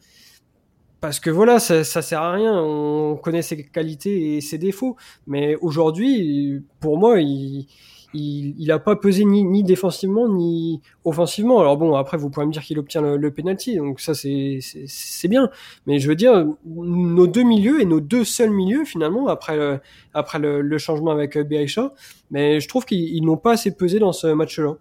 parce 1.02 1.20
que 1.20 1.30
voilà, 1.30 1.60
ça, 1.60 1.84
ça 1.84 2.02
sert 2.02 2.22
à 2.22 2.32
rien. 2.34 2.54
On 2.62 3.16
connaît 3.18 3.42
ses 3.42 3.64
qualités 3.66 4.38
et 4.38 4.42
ses 4.42 4.58
défauts, 4.58 4.96
mais 5.28 5.56
aujourd'hui, 5.58 6.62
pour 6.80 6.98
moi, 6.98 7.20
il 7.20 7.68
il, 8.14 8.56
il 8.60 8.70
a 8.74 8.80
pas 8.80 8.98
pesé 8.98 9.24
ni, 9.24 9.44
ni 9.46 9.64
défensivement 9.64 10.28
ni 10.28 10.82
offensivement. 11.06 11.62
Alors 11.62 11.78
bon, 11.78 11.96
après 11.96 12.18
vous 12.18 12.30
pouvez 12.30 12.46
me 12.46 12.52
dire 12.52 12.62
qu'il 12.62 12.78
obtient 12.78 13.02
le, 13.02 13.16
le 13.16 13.32
penalty, 13.32 13.78
donc 13.78 14.02
ça 14.02 14.14
c'est 14.14 14.60
c'est- 14.62 15.28
bien. 15.30 15.50
Mais 15.88 15.98
je 16.00 16.10
veux 16.10 16.16
dire, 16.16 16.46
nos 16.66 17.26
deux 17.28 17.44
milieux 17.44 17.80
et 17.82 17.86
nos 17.86 18.02
deux 18.02 18.26
seuls 18.26 18.50
milieux 18.52 18.84
finalement 18.84 19.28
après 19.30 19.56
le, 19.56 19.80
après 20.14 20.40
le, 20.40 20.60
le 20.62 20.78
changement 20.78 21.12
avec 21.12 21.38
euh, 21.38 21.46
Berisha, 21.46 21.94
mais 22.32 22.60
je 22.60 22.68
trouve 22.68 22.84
qu'ils 22.86 23.16
ils 23.16 23.24
n'ont 23.24 23.38
pas 23.38 23.54
assez 23.54 23.72
pesé 23.74 23.98
dans 24.00 24.12
ce 24.12 24.28
match-là. 24.28 24.76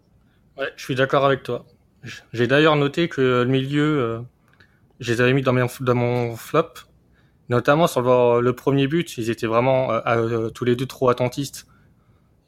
Ouais, 0.59 0.67
je 0.77 0.83
suis 0.83 0.97
d'accord 0.97 1.25
avec 1.25 1.45
toi. 1.45 1.65
J'ai 2.33 2.49
d'ailleurs 2.49 2.75
noté 2.75 3.09
que 3.09 3.21
le 3.21 3.45
milieu, 3.45 4.01
euh, 4.01 4.19
je 5.01 5.13
les 5.13 5.21
avais 5.21 5.33
mis 5.33 5.43
dans, 5.43 5.53
mes- 5.53 5.67
dans 5.81 5.95
mon 5.95 6.37
flop, 6.37 6.69
notamment 7.49 7.87
sur 7.87 8.03
le, 8.03 8.43
le 8.43 8.55
premier 8.55 8.87
but, 8.89 9.19
ils 9.19 9.31
étaient 9.31 9.47
vraiment 9.47 9.93
euh, 9.93 10.01
euh, 10.07 10.51
tous 10.51 10.65
les 10.65 10.77
deux 10.77 10.87
trop 10.87 11.09
attentistes. 11.11 11.67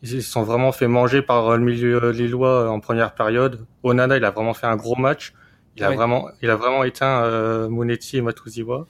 Ils 0.03 0.09
se 0.11 0.21
sont 0.23 0.43
vraiment 0.43 0.73
fait 0.73 0.89
manger 0.89 1.23
par 1.23 1.57
le 1.57 1.65
milieu 1.65 2.11
lillois 2.11 2.71
en 2.71 2.81
première 2.81 3.15
période. 3.15 3.67
Onana, 3.85 4.17
il 4.17 4.25
a 4.25 4.31
vraiment 4.31 4.55
fait 4.55 4.67
un 4.67 4.77
gros 4.77 4.97
match. 4.97 5.33
Il 5.77 5.85
a 5.85 5.93
vraiment, 5.93 6.29
il 6.43 6.51
a 6.51 6.57
vraiment 6.57 6.85
éteint 6.85 7.25
euh, 7.25 7.69
Monetti 7.69 8.19
et 8.19 8.23
Matuziwa. 8.23 8.89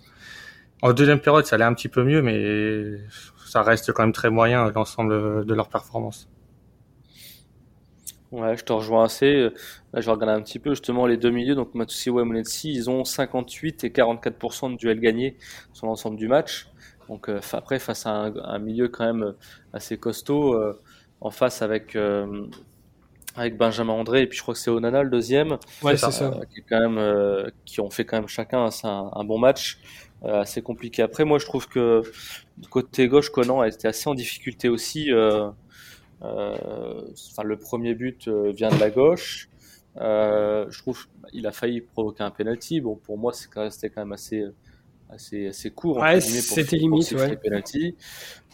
En 0.83 0.93
deuxième 0.95 1.21
période, 1.21 1.47
ça 1.47 1.57
allait 1.57 1.65
un 1.65 1.75
petit 1.75 1.89
peu 1.89 2.05
mieux, 2.05 2.23
mais 2.23 2.99
ça 3.47 3.63
reste 3.63 3.93
quand 3.93 4.03
même 4.05 4.13
très 4.13 4.31
moyen 4.31 4.71
l'ensemble 4.75 5.45
de 5.47 5.55
leur 5.55 5.69
performance. 5.71 6.29
Ouais, 8.33 8.57
je 8.57 8.65
te 8.65 8.73
rejoins 8.73 9.05
assez. 9.05 9.51
Là, 9.93 10.01
je 10.01 10.07
vais 10.07 10.13
regarder 10.13 10.33
un 10.39 10.43
petit 10.43 10.59
peu 10.59 10.71
justement 10.71 11.07
les 11.07 11.17
deux 11.19 11.31
milieux. 11.31 11.55
Donc, 11.55 11.75
Matusiwa 11.75 12.23
et 12.23 12.25
Munetsi, 12.25 12.73
ils 12.73 12.89
ont 12.89 13.05
58 13.05 13.85
et 13.85 13.91
44% 13.91 14.73
de 14.73 14.77
duels 14.77 15.01
gagnés 15.01 15.37
sur 15.73 15.87
l'ensemble 15.87 16.17
du 16.17 16.29
match. 16.29 16.69
Donc, 17.09 17.29
euh, 17.29 17.41
après, 17.53 17.79
face 17.79 18.07
à 18.07 18.11
un, 18.11 18.35
un 18.37 18.59
milieu 18.59 18.89
quand 18.89 19.05
même 19.05 19.23
euh, 19.23 19.33
assez 19.75 19.99
costaud, 19.99 20.55
euh, 20.55 20.81
en 21.21 21.31
face 21.31 21.61
avec, 21.61 21.95
euh, 21.95 22.47
avec 23.37 23.59
Benjamin 23.59 23.93
André, 23.93 24.23
et 24.23 24.27
puis 24.27 24.39
je 24.39 24.43
crois 24.43 24.55
que 24.55 24.61
c'est 24.61 24.71
Onana 24.71 25.03
le 25.03 25.11
deuxième, 25.11 25.59
Ouais, 25.83 25.97
C'est 25.97 26.11
ça. 26.11 26.31
qui, 26.53 26.61
est 26.61 26.65
quand 26.69 26.89
même, 26.89 27.51
qui 27.65 27.81
ont 27.81 27.91
fait 27.91 28.05
quand 28.05 28.17
même 28.17 28.29
chacun 28.29 28.69
un, 28.83 29.11
un 29.15 29.25
bon 29.25 29.39
match. 29.39 29.79
assez 30.25 30.63
compliqué. 30.63 31.03
Après, 31.03 31.25
moi, 31.25 31.39
je 31.39 31.45
trouve 31.47 31.69
que 31.69 32.03
côté 32.71 33.09
gauche, 33.09 33.31
Conan 33.31 33.61
a 33.61 33.69
été 33.69 33.89
assez 33.89 34.09
en 34.09 34.15
difficulté 34.15 34.69
aussi. 34.69 35.11
enfin, 36.23 37.43
le 37.45 37.57
premier 37.57 37.95
but 37.95 38.29
vient 38.29 38.71
de 38.71 38.81
la 38.81 38.91
gauche. 38.91 39.49
Euh, 39.99 40.67
je 40.71 40.79
trouve 40.79 41.07
il 41.33 41.47
a 41.47 41.53
failli 41.53 41.81
provoquer 41.83 42.23
un 42.25 42.31
penalty. 42.31 42.81
Bon, 42.81 42.97
pour 42.97 43.19
moi, 43.19 43.33
c'est 43.33 43.49
quand- 43.51 43.69
même 43.97 44.13
assez, 44.13 44.45
assez, 45.11 45.49
assez 45.49 45.71
court. 45.71 45.99
Ouais, 45.99 46.21
c'était 46.21 46.77
limite, 46.77 47.03
siffler 47.05 47.27
ouais. 47.31 47.37
penalty. 47.37 47.97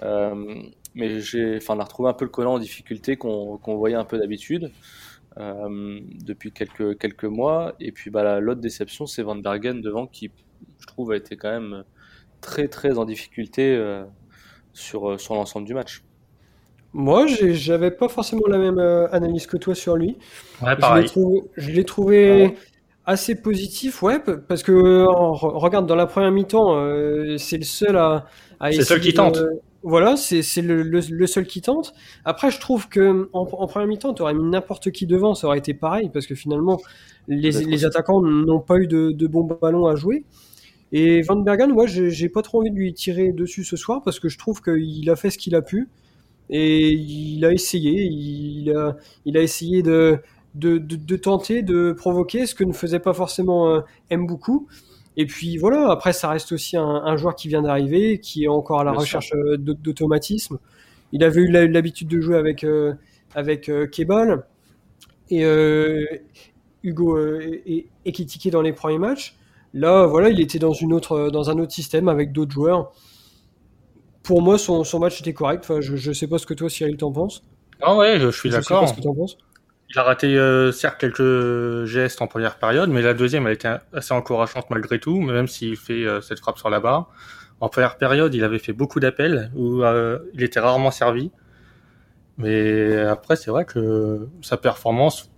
Euh, 0.02 0.62
mais 0.94 1.20
j'ai, 1.20 1.56
enfin, 1.58 1.76
on 1.76 1.80
a 1.80 1.84
retrouvé 1.84 2.08
un 2.10 2.14
peu 2.14 2.24
le 2.24 2.30
collant 2.30 2.54
en 2.54 2.58
difficulté 2.58 3.16
qu'on 3.16 3.58
qu'on 3.58 3.76
voyait 3.76 3.96
un 3.96 4.04
peu 4.04 4.18
d'habitude 4.18 4.72
euh, 5.38 6.00
depuis 6.24 6.52
quelques 6.52 6.98
quelques 6.98 7.24
mois. 7.24 7.74
Et 7.80 7.92
puis, 7.92 8.10
bah, 8.10 8.22
la- 8.24 8.40
l'autre 8.40 8.60
déception, 8.60 9.06
c'est 9.06 9.22
Van 9.22 9.36
Bergen 9.36 9.80
devant 9.80 10.06
qui, 10.06 10.30
je 10.80 10.86
trouve, 10.86 11.12
a 11.12 11.16
été 11.16 11.36
quand 11.36 11.50
même 11.50 11.84
très 12.40 12.68
très 12.68 12.98
en 12.98 13.04
difficulté 13.04 13.74
euh, 13.76 14.04
sur 14.72 15.20
sur 15.20 15.34
l'ensemble 15.34 15.66
du 15.66 15.74
match. 15.74 16.02
Moi, 16.92 17.26
j'avais 17.26 17.90
pas 17.90 18.08
forcément 18.08 18.46
la 18.48 18.58
même 18.58 18.78
euh, 18.78 19.08
analyse 19.12 19.46
que 19.46 19.56
toi 19.56 19.74
sur 19.74 19.96
lui. 19.96 20.16
Ouais, 20.60 20.74
Je 20.76 20.94
l'ai 20.94 21.02
pareil. 21.02 21.04
trouvé, 21.04 21.42
je 21.56 21.70
l'ai 21.70 21.84
trouvé 21.84 22.54
assez 23.04 23.34
positif, 23.40 24.02
ouais, 24.02 24.18
parce 24.48 24.62
que 24.62 24.72
re- 24.72 25.58
regarde 25.58 25.86
dans 25.86 25.96
la 25.96 26.06
première 26.06 26.32
mi-temps, 26.32 26.76
euh, 26.76 27.36
c'est 27.38 27.58
le 27.58 27.64
seul 27.64 27.96
à, 27.96 28.26
à 28.60 28.72
C'est 28.72 28.78
le 28.78 28.84
seul 28.84 29.00
qui 29.00 29.12
tente. 29.14 29.38
Voilà, 29.84 30.16
c'est 30.16 30.42
le, 30.62 30.82
le, 30.82 31.00
le 31.08 31.26
seul 31.26 31.46
qui 31.46 31.62
tente. 31.62 31.94
Après, 32.24 32.50
je 32.50 32.58
trouve 32.60 32.88
que 32.88 33.28
en, 33.32 33.42
en 33.42 33.66
première 33.68 33.86
mi-temps, 33.88 34.14
tu 34.14 34.22
aurais 34.22 34.34
mis 34.34 34.44
n'importe 34.44 34.90
qui 34.90 35.06
devant, 35.06 35.34
ça 35.34 35.46
aurait 35.46 35.58
été 35.58 35.72
pareil, 35.74 36.10
parce 36.12 36.26
que 36.26 36.34
finalement, 36.34 36.80
les, 37.28 37.84
attaquants 37.84 38.20
n'ont 38.22 38.60
pas 38.60 38.76
eu 38.78 38.86
de, 38.88 39.12
de 39.12 39.26
bons 39.28 39.44
ballons 39.44 39.86
à 39.86 39.94
jouer. 39.94 40.24
Et 40.92 41.22
Van 41.22 41.36
Bergen, 41.36 41.72
ouais, 41.72 41.86
j'ai 41.88 42.10
j'ai 42.10 42.28
pas 42.30 42.42
trop 42.42 42.60
envie 42.60 42.70
de 42.70 42.76
lui 42.76 42.94
tirer 42.94 43.32
dessus 43.32 43.64
ce 43.64 43.76
soir, 43.76 44.02
parce 44.04 44.20
que 44.20 44.28
je 44.28 44.38
trouve 44.38 44.62
qu'il 44.62 45.10
a 45.10 45.16
fait 45.16 45.30
ce 45.30 45.38
qu'il 45.38 45.54
a 45.54 45.62
pu. 45.62 45.88
Et 46.50 46.88
il 46.92 47.44
a 47.44 47.52
essayé, 47.52 48.04
il 48.04 48.70
a, 48.72 48.96
il 49.26 49.36
a 49.36 49.42
essayé 49.42 49.82
de, 49.82 50.18
de, 50.54 50.78
de, 50.78 50.96
de 50.96 51.16
tenter, 51.16 51.62
de 51.62 51.92
provoquer, 51.92 52.46
ce 52.46 52.54
que 52.54 52.64
ne 52.64 52.72
faisait 52.72 53.00
pas 53.00 53.12
forcément 53.12 53.68
euh, 53.68 53.80
Mboukou. 54.10 54.66
Et 55.16 55.26
puis 55.26 55.56
voilà, 55.58 55.90
après 55.90 56.12
ça 56.12 56.30
reste 56.30 56.52
aussi 56.52 56.76
un, 56.76 56.84
un 56.84 57.16
joueur 57.16 57.34
qui 57.34 57.48
vient 57.48 57.62
d'arriver, 57.62 58.18
qui 58.20 58.44
est 58.44 58.48
encore 58.48 58.80
à 58.80 58.84
la 58.84 58.92
Bien 58.92 59.00
recherche 59.00 59.32
euh, 59.34 59.56
d'aut- 59.56 59.74
d'automatisme. 59.74 60.58
Il 61.12 61.24
avait 61.24 61.40
eu 61.42 61.48
l'habitude 61.50 62.08
de 62.08 62.20
jouer 62.20 62.36
avec, 62.36 62.64
euh, 62.64 62.94
avec 63.34 63.68
euh, 63.68 63.86
Kebal 63.86 64.44
et 65.30 65.44
euh, 65.44 66.04
Hugo 66.82 67.16
euh, 67.16 67.40
et, 67.66 67.74
et 67.76 67.88
Ekitike 68.10 68.50
dans 68.50 68.62
les 68.62 68.72
premiers 68.72 68.98
matchs. 68.98 69.36
Là, 69.74 70.06
voilà, 70.06 70.30
il 70.30 70.40
était 70.40 70.58
dans, 70.58 70.72
une 70.72 70.92
autre, 70.92 71.30
dans 71.30 71.50
un 71.50 71.58
autre 71.58 71.72
système 71.72 72.08
avec 72.08 72.32
d'autres 72.32 72.52
joueurs. 72.52 72.92
Pour 74.28 74.42
moi, 74.42 74.58
son, 74.58 74.84
son 74.84 74.98
match 74.98 75.22
était 75.22 75.32
correct. 75.32 75.64
Enfin, 75.64 75.80
je, 75.80 75.96
je 75.96 76.12
sais 76.12 76.26
pas 76.26 76.36
ce 76.36 76.44
que 76.44 76.52
toi, 76.52 76.68
Cyril, 76.68 76.98
t'en 76.98 77.10
penses. 77.10 77.42
Ah 77.80 77.96
ouais, 77.96 78.20
je 78.20 78.28
suis 78.28 78.50
Je 78.50 78.56
sais 78.56 78.60
d'accord. 78.60 78.82
pas 78.82 78.86
ce 78.88 78.92
que 78.92 79.00
t'en 79.00 79.14
penses. 79.14 79.38
Il 79.88 79.98
a 79.98 80.02
raté 80.02 80.36
euh, 80.36 80.70
certes 80.70 80.98
quelques 81.00 81.86
gestes 81.86 82.20
en 82.20 82.26
première 82.26 82.58
période, 82.58 82.90
mais 82.90 83.00
la 83.00 83.14
deuxième 83.14 83.46
elle 83.46 83.54
était 83.54 83.70
assez 83.94 84.12
encourageante 84.12 84.68
malgré 84.68 85.00
tout, 85.00 85.18
même 85.18 85.48
s'il 85.48 85.78
fait 85.78 86.04
euh, 86.04 86.20
cette 86.20 86.40
frappe 86.40 86.58
sur 86.58 86.68
la 86.68 86.78
barre. 86.78 87.08
En 87.60 87.70
première 87.70 87.96
période, 87.96 88.34
il 88.34 88.44
avait 88.44 88.58
fait 88.58 88.74
beaucoup 88.74 89.00
d'appels 89.00 89.50
où 89.56 89.82
euh, 89.82 90.18
il 90.34 90.42
était 90.42 90.60
rarement 90.60 90.90
servi. 90.90 91.30
Mais 92.36 92.98
après, 92.98 93.34
c'est 93.34 93.50
vrai 93.50 93.64
que 93.64 94.28
sa 94.42 94.58
performance, 94.58 95.30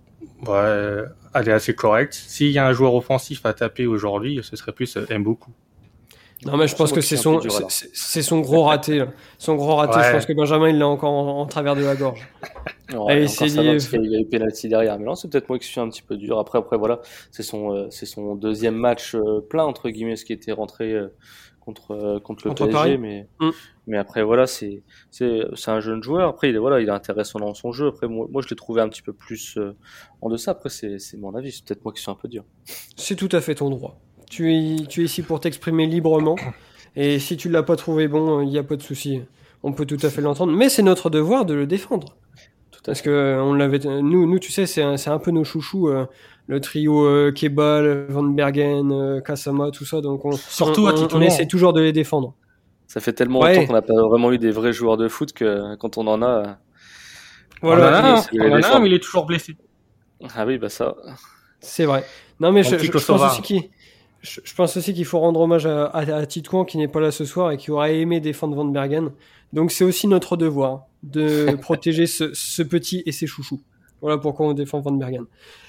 ouais, 0.48 1.04
elle 1.32 1.48
est 1.48 1.52
assez 1.52 1.76
correcte. 1.76 2.14
S'il 2.14 2.50
y 2.50 2.58
a 2.58 2.66
un 2.66 2.72
joueur 2.72 2.96
offensif 2.96 3.46
à 3.46 3.54
taper 3.54 3.86
aujourd'hui, 3.86 4.40
ce 4.42 4.56
serait 4.56 4.72
plus 4.72 4.96
Mboukou. 4.96 5.52
Non, 6.46 6.56
mais 6.56 6.66
je 6.68 6.74
pense 6.74 6.90
que 6.92 7.00
c'est 7.02 7.16
son, 7.18 7.38
c'est- 7.68 8.22
son 8.22 8.40
gros 8.40 8.62
raté. 8.64 8.98
là. 8.98 9.08
Son 9.38 9.56
gros 9.56 9.74
raté, 9.76 9.96
Ouais. 9.98 10.04
je 10.04 10.12
pense 10.12 10.26
que 10.26 10.32
Benjamin, 10.32 10.70
il 10.70 10.78
l'a 10.78 10.88
encore 10.88 11.10
en, 11.12 11.40
en 11.40 11.46
travers 11.46 11.76
de 11.76 11.82
la 11.84 11.94
gorge. 11.96 12.26
Non, 12.92 13.06
Allez, 13.06 13.26
parce 13.26 13.36
qu'il 13.36 13.54
y 14.10 14.16
a 14.16 14.18
eu 14.20 14.24
penalty 14.26 14.68
derrière. 14.68 14.98
Mais 14.98 15.04
non, 15.04 15.14
c'est 15.14 15.28
peut-être 15.30 15.48
moi 15.48 15.60
qui 15.60 15.66
suis 15.68 15.80
un 15.80 15.88
petit 15.88 16.02
peu 16.02 16.16
dur. 16.16 16.40
Après, 16.40 16.58
après 16.58 16.76
voilà, 16.76 17.00
c'est 17.30 17.44
son, 17.44 17.72
euh, 17.72 17.86
c'est 17.90 18.04
son 18.06 18.34
deuxième 18.34 18.74
match 18.74 19.14
euh, 19.14 19.40
plein 19.48 19.62
entre 19.64 19.90
guillemets, 19.90 20.16
ce 20.16 20.24
qui 20.24 20.32
était 20.32 20.50
rentré 20.50 20.92
euh, 20.94 21.06
contre 21.60 21.92
euh, 21.92 22.18
contre 22.18 22.48
le 22.48 22.50
Contre 22.50 22.64
PSG. 22.64 22.72
Paris. 22.76 22.98
Mais 22.98 23.28
Mm. 23.38 23.50
mais 23.86 23.96
après 23.96 24.24
voilà, 24.24 24.48
c'est 24.48 24.82
c'est 25.12 25.42
c'est 25.54 25.70
un 25.70 25.78
jeune 25.78 26.02
joueur. 26.02 26.28
Après, 26.30 26.48
il 26.48 26.56
est 26.56 26.58
voilà, 26.58 26.80
il 26.80 26.88
est 26.88 26.90
intéressant 26.90 27.38
dans 27.38 27.54
son 27.54 27.70
jeu. 27.70 27.86
Après, 27.86 28.08
moi, 28.08 28.26
moi 28.28 28.42
je 28.42 28.48
l'ai 28.48 28.56
trouvé 28.56 28.80
un 28.82 28.88
petit 28.88 29.02
peu 29.02 29.12
plus 29.12 29.56
euh, 29.56 29.76
en 30.20 30.28
deçà. 30.28 30.50
Après, 30.50 30.68
c'est 30.68 30.98
c'est 30.98 31.16
mon 31.16 31.32
avis. 31.36 31.52
C'est 31.52 31.64
peut-être 31.64 31.84
moi 31.84 31.92
qui 31.94 32.02
suis 32.02 32.10
un 32.10 32.16
peu 32.16 32.26
dur. 32.26 32.42
C'est 32.96 33.14
tout 33.14 33.28
à 33.30 33.40
fait 33.40 33.54
ton 33.54 33.70
droit. 33.70 34.00
Tu 34.30 34.54
es, 34.54 34.86
tu 34.86 35.02
es 35.02 35.04
ici 35.04 35.22
pour 35.22 35.40
t'exprimer 35.40 35.86
librement. 35.86 36.36
Et 36.96 37.18
si 37.18 37.36
tu 37.36 37.48
l'as 37.50 37.62
pas 37.62 37.76
trouvé 37.76 38.08
bon, 38.08 38.40
il 38.40 38.48
n'y 38.48 38.58
a 38.58 38.62
pas 38.62 38.76
de 38.76 38.82
souci. 38.82 39.20
On 39.62 39.72
peut 39.72 39.84
tout 39.84 39.98
à 40.02 40.08
fait 40.08 40.22
l'entendre. 40.22 40.52
Mais 40.52 40.68
c'est 40.70 40.82
notre 40.82 41.10
devoir 41.10 41.44
de 41.44 41.52
le 41.54 41.66
défendre. 41.66 42.16
Parce 42.84 43.02
que 43.02 43.10
euh, 43.10 43.42
on 43.42 43.52
l'avait, 43.52 43.78
nous, 43.80 44.26
nous, 44.26 44.38
tu 44.38 44.50
sais, 44.50 44.64
c'est 44.64 44.82
un, 44.82 45.18
peu 45.18 45.30
nos 45.32 45.44
chouchous, 45.44 45.88
euh, 45.88 46.06
le 46.46 46.60
trio 46.60 47.04
euh, 47.04 47.30
Kebal, 47.30 48.06
Van 48.08 48.22
Bergen, 48.22 48.90
euh, 48.90 49.20
Kasama, 49.20 49.70
tout 49.70 49.84
ça. 49.84 50.00
Donc 50.00 50.24
on, 50.24 50.32
Surtout 50.32 50.84
on, 50.84 50.88
à 50.88 50.94
on, 50.94 51.08
on 51.16 51.20
essaie 51.20 51.46
toujours 51.46 51.74
de 51.74 51.82
les 51.82 51.92
défendre. 51.92 52.34
Ça 52.86 53.00
fait 53.00 53.12
tellement 53.12 53.40
Ouais. 53.40 53.54
longtemps 53.54 53.66
qu'on 53.66 53.72
n'a 53.74 53.82
pas 53.82 53.94
vraiment 54.08 54.32
eu 54.32 54.38
des 54.38 54.50
vrais 54.50 54.72
joueurs 54.72 54.96
de 54.96 55.08
foot 55.08 55.32
que 55.34 55.76
quand 55.76 55.98
on 55.98 56.06
en 56.06 56.22
a, 56.22 56.58
Voilà, 57.60 58.26
on 58.32 58.50
en 58.50 58.62
a 58.62 58.76
un, 58.76 58.78
mais 58.80 58.88
il 58.88 58.94
est 58.94 59.02
toujours 59.02 59.26
blessé. 59.26 59.56
ah 60.34 60.46
oui, 60.46 60.56
bah 60.56 60.70
ça. 60.70 60.96
c'est 61.60 61.84
vrai. 61.84 62.04
Non 62.40 62.50
mais 62.52 62.62
je, 62.62 62.78
je- 62.78 62.84
je 62.86 62.90
pense 63.06 63.10
aussi 63.32 63.42
qu'il, 63.42 63.62
je, 64.20 64.40
je 64.42 64.54
pense 64.54 64.76
aussi 64.76 64.94
qu'il 64.94 65.04
faut 65.04 65.18
rendre 65.18 65.40
hommage 65.40 65.66
à, 65.66 65.86
à, 65.86 66.14
à 66.14 66.26
Titouan 66.26 66.64
qui 66.64 66.78
n'est 66.78 66.88
pas 66.88 67.00
là 67.00 67.10
ce 67.10 67.24
soir 67.24 67.50
et 67.52 67.56
qui 67.56 67.70
aurait 67.70 67.98
aimé 67.98 68.20
défendre 68.20 68.54
Van 68.56 68.64
Bergen. 68.64 69.10
Donc 69.52 69.72
c'est 69.72 69.84
aussi 69.84 70.06
notre 70.06 70.36
devoir 70.36 70.86
de 71.02 71.56
protéger 71.62 72.06
ce, 72.06 72.32
ce 72.34 72.62
petit 72.62 73.02
et 73.06 73.12
ses 73.12 73.26
chouchous. 73.26 73.60
Voilà 74.00 74.18
pourquoi 74.18 74.46
on 74.46 74.52
défend 74.52 74.80
Van 74.80 74.92
Bergen. 74.92 75.24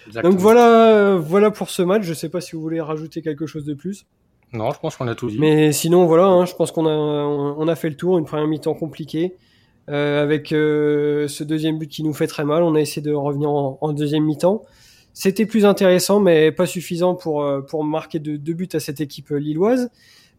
Exactement. 0.07 0.31
Donc 0.31 0.41
voilà, 0.41 0.95
euh, 0.95 1.17
voilà 1.17 1.51
pour 1.51 1.69
ce 1.69 1.81
match. 1.81 2.03
Je 2.03 2.13
sais 2.13 2.29
pas 2.29 2.41
si 2.41 2.55
vous 2.55 2.61
voulez 2.61 2.79
rajouter 2.79 3.21
quelque 3.21 3.45
chose 3.45 3.65
de 3.65 3.73
plus. 3.73 4.05
Non, 4.53 4.71
je 4.71 4.79
pense 4.79 4.97
qu'on 4.97 5.07
a 5.07 5.15
tout 5.15 5.29
dit. 5.29 5.37
Mais 5.39 5.71
sinon, 5.71 6.05
voilà, 6.05 6.25
hein, 6.25 6.45
je 6.45 6.53
pense 6.53 6.71
qu'on 6.71 6.85
a, 6.85 6.91
on 6.91 7.67
a 7.67 7.75
fait 7.75 7.89
le 7.89 7.95
tour. 7.95 8.17
Une 8.17 8.25
première 8.25 8.47
mi-temps 8.47 8.73
compliquée. 8.73 9.35
Euh, 9.89 10.21
avec 10.21 10.51
euh, 10.51 11.27
ce 11.27 11.43
deuxième 11.43 11.79
but 11.79 11.87
qui 11.87 12.03
nous 12.03 12.13
fait 12.13 12.27
très 12.27 12.45
mal. 12.45 12.63
On 12.63 12.75
a 12.75 12.79
essayé 12.79 13.01
de 13.01 13.13
revenir 13.13 13.49
en, 13.49 13.93
deuxième 13.93 14.23
mi-temps. 14.23 14.63
C'était 15.13 15.45
plus 15.45 15.65
intéressant, 15.65 16.19
mais 16.19 16.51
pas 16.51 16.65
suffisant 16.65 17.15
pour, 17.15 17.43
euh, 17.43 17.61
marquer 17.83 18.19
deux, 18.19 18.53
buts 18.53 18.69
à 18.73 18.79
cette 18.79 19.01
équipe 19.01 19.29
lilloise. 19.29 19.89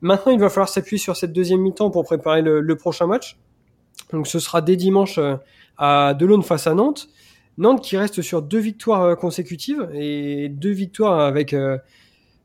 Maintenant, 0.00 0.32
il 0.32 0.38
va 0.38 0.48
falloir 0.48 0.68
s'appuyer 0.68 0.98
sur 0.98 1.16
cette 1.16 1.32
deuxième 1.32 1.60
mi-temps 1.60 1.90
pour 1.90 2.04
préparer 2.04 2.42
le, 2.42 2.76
prochain 2.76 3.06
match. 3.06 3.38
Donc, 4.12 4.26
ce 4.26 4.38
sera 4.38 4.60
dès 4.60 4.76
dimanche 4.76 5.20
à 5.78 6.14
Delaune 6.14 6.42
face 6.42 6.66
à 6.66 6.74
Nantes. 6.74 7.08
Nantes 7.58 7.82
qui 7.82 7.96
reste 7.96 8.22
sur 8.22 8.42
deux 8.42 8.58
victoires 8.58 9.16
consécutives 9.16 9.88
et 9.94 10.48
deux 10.48 10.70
victoires 10.70 11.20
avec 11.20 11.54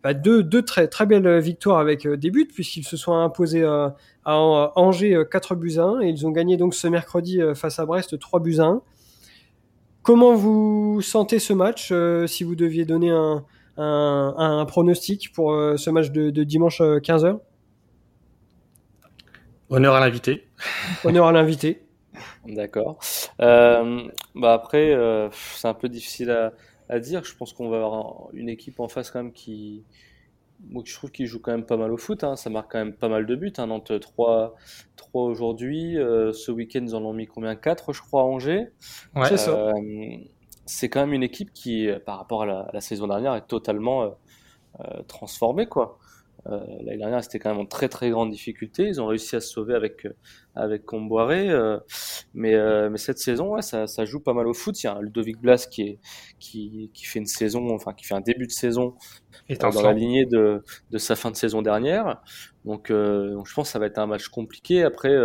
bah, 0.03 0.13
deux, 0.13 0.61
très, 0.61 1.05
belles 1.05 1.39
victoires 1.39 1.79
avec 1.79 2.07
des 2.07 2.31
buts 2.31 2.47
puisqu'ils 2.53 2.85
se 2.85 2.95
sont 2.95 3.13
imposés 3.13 3.63
à 3.63 3.95
Angers 4.25 5.23
4 5.29 5.51
euh, 5.51 5.55
buts 5.55 5.73
à 5.77 5.83
1 5.83 6.01
et 6.01 6.09
ils 6.09 6.25
ont 6.27 6.31
gagné 6.31 6.55
donc 6.55 6.75
ce 6.75 6.87
mercredi 6.87 7.41
euh, 7.41 7.55
face 7.55 7.79
à 7.79 7.85
Brest 7.85 8.17
3 8.17 8.39
buts 8.39 8.59
à 8.59 8.65
1. 8.65 8.81
Comment 10.07 10.35
vous 10.35 11.01
sentez 11.01 11.37
ce 11.37 11.51
match 11.51 11.89
euh, 11.91 12.27
si 12.27 12.45
vous 12.45 12.55
deviez 12.55 12.85
donner 12.85 13.09
un, 13.09 13.43
un, 13.75 14.65
pronostic 14.65 15.33
pour 15.33 15.51
ce 15.51 15.89
match 15.89 16.11
de, 16.11 16.43
dimanche 16.45 16.79
15h 16.79 17.41
Honneur 19.69 19.95
à 19.95 19.99
l'invité. 19.99 20.47
Honneur 21.03 21.27
à 21.27 21.33
l'invité. 21.33 21.81
D'accord. 22.47 22.99
bah 23.37 24.53
après, 24.53 24.97
c'est 25.33 25.67
un 25.67 25.73
peu 25.73 25.89
difficile 25.89 26.31
à, 26.31 26.53
à, 26.87 26.99
dire. 26.99 27.25
Je 27.25 27.35
pense 27.35 27.51
qu'on 27.51 27.67
va 27.67 27.75
avoir 27.75 28.29
une 28.31 28.47
équipe 28.47 28.79
en 28.79 28.87
face 28.87 29.11
quand 29.11 29.21
même 29.21 29.33
qui, 29.33 29.83
moi, 30.59 30.83
je 30.85 30.93
trouve 30.93 31.11
qu'il 31.11 31.27
joue 31.27 31.39
quand 31.39 31.51
même 31.51 31.65
pas 31.65 31.77
mal 31.77 31.91
au 31.91 31.97
foot. 31.97 32.23
Hein. 32.23 32.35
Ça 32.35 32.49
marque 32.49 32.71
quand 32.71 32.79
même 32.79 32.93
pas 32.93 33.09
mal 33.09 33.25
de 33.25 33.35
buts. 33.35 33.53
Hein. 33.57 33.67
Nantes 33.67 33.99
3, 33.99 34.55
3 34.95 35.23
aujourd'hui. 35.23 35.97
Euh, 35.97 36.33
ce 36.33 36.51
week-end, 36.51 36.81
ils 36.81 36.95
en 36.95 37.03
ont 37.03 37.13
mis 37.13 37.27
combien? 37.27 37.55
4, 37.55 37.93
je 37.93 38.01
crois, 38.01 38.21
à 38.21 38.25
Angers. 38.25 38.71
Ouais. 39.15 39.27
C'est 39.27 39.37
ça. 39.37 39.51
Euh, 39.51 39.71
c'est 40.65 40.89
quand 40.89 40.99
même 41.01 41.13
une 41.13 41.23
équipe 41.23 41.53
qui, 41.53 41.87
euh, 41.87 41.99
par 41.99 42.17
rapport 42.17 42.43
à 42.43 42.69
la, 42.73 42.81
saison 42.81 43.07
dernière, 43.07 43.35
est 43.35 43.47
totalement 43.47 44.17
transformée. 45.07 45.65
Quoi. 45.65 45.97
Euh, 46.49 46.59
L'année 46.81 46.97
dernière, 46.97 47.23
c'était 47.23 47.39
quand 47.39 47.49
même 47.49 47.59
en 47.59 47.65
très 47.65 47.89
très 47.89 48.09
grande 48.09 48.31
difficulté. 48.31 48.83
Ils 48.83 49.01
ont 49.01 49.07
réussi 49.07 49.35
à 49.35 49.41
se 49.41 49.49
sauver 49.49 49.75
avec 49.75 50.05
euh, 50.05 50.13
avec 50.55 50.85
Comboiré, 50.85 51.49
euh, 51.49 51.77
mais 52.33 52.53
euh, 52.55 52.89
mais 52.89 52.97
cette 52.97 53.17
saison, 53.17 53.53
ouais, 53.55 53.61
ça, 53.61 53.85
ça 53.87 54.05
joue 54.05 54.19
pas 54.19 54.33
mal 54.33 54.47
au 54.47 54.53
foot. 54.53 54.81
Il 54.81 54.85
y 54.85 54.89
a 54.89 54.95
un 54.95 55.01
Ludovic 55.01 55.39
Blas 55.39 55.67
qui 55.69 55.81
est 55.83 55.99
qui 56.39 56.89
qui 56.93 57.05
fait 57.05 57.19
une 57.19 57.25
saison, 57.25 57.73
enfin 57.73 57.93
qui 57.93 58.05
fait 58.05 58.15
un 58.15 58.21
début 58.21 58.47
de 58.47 58.51
saison 58.51 58.95
dans 59.59 59.81
la 59.81 59.93
lignée 59.93 60.25
de 60.25 60.63
de 60.91 60.97
sa 60.97 61.15
fin 61.15 61.31
de 61.31 61.35
saison 61.35 61.61
dernière. 61.61 62.21
Donc, 62.65 62.91
donc 62.91 63.47
je 63.47 63.53
pense 63.53 63.67
que 63.67 63.71
ça 63.71 63.79
va 63.79 63.85
être 63.87 63.97
un 63.97 64.07
match 64.07 64.27
compliqué. 64.29 64.83
Après, 64.83 65.15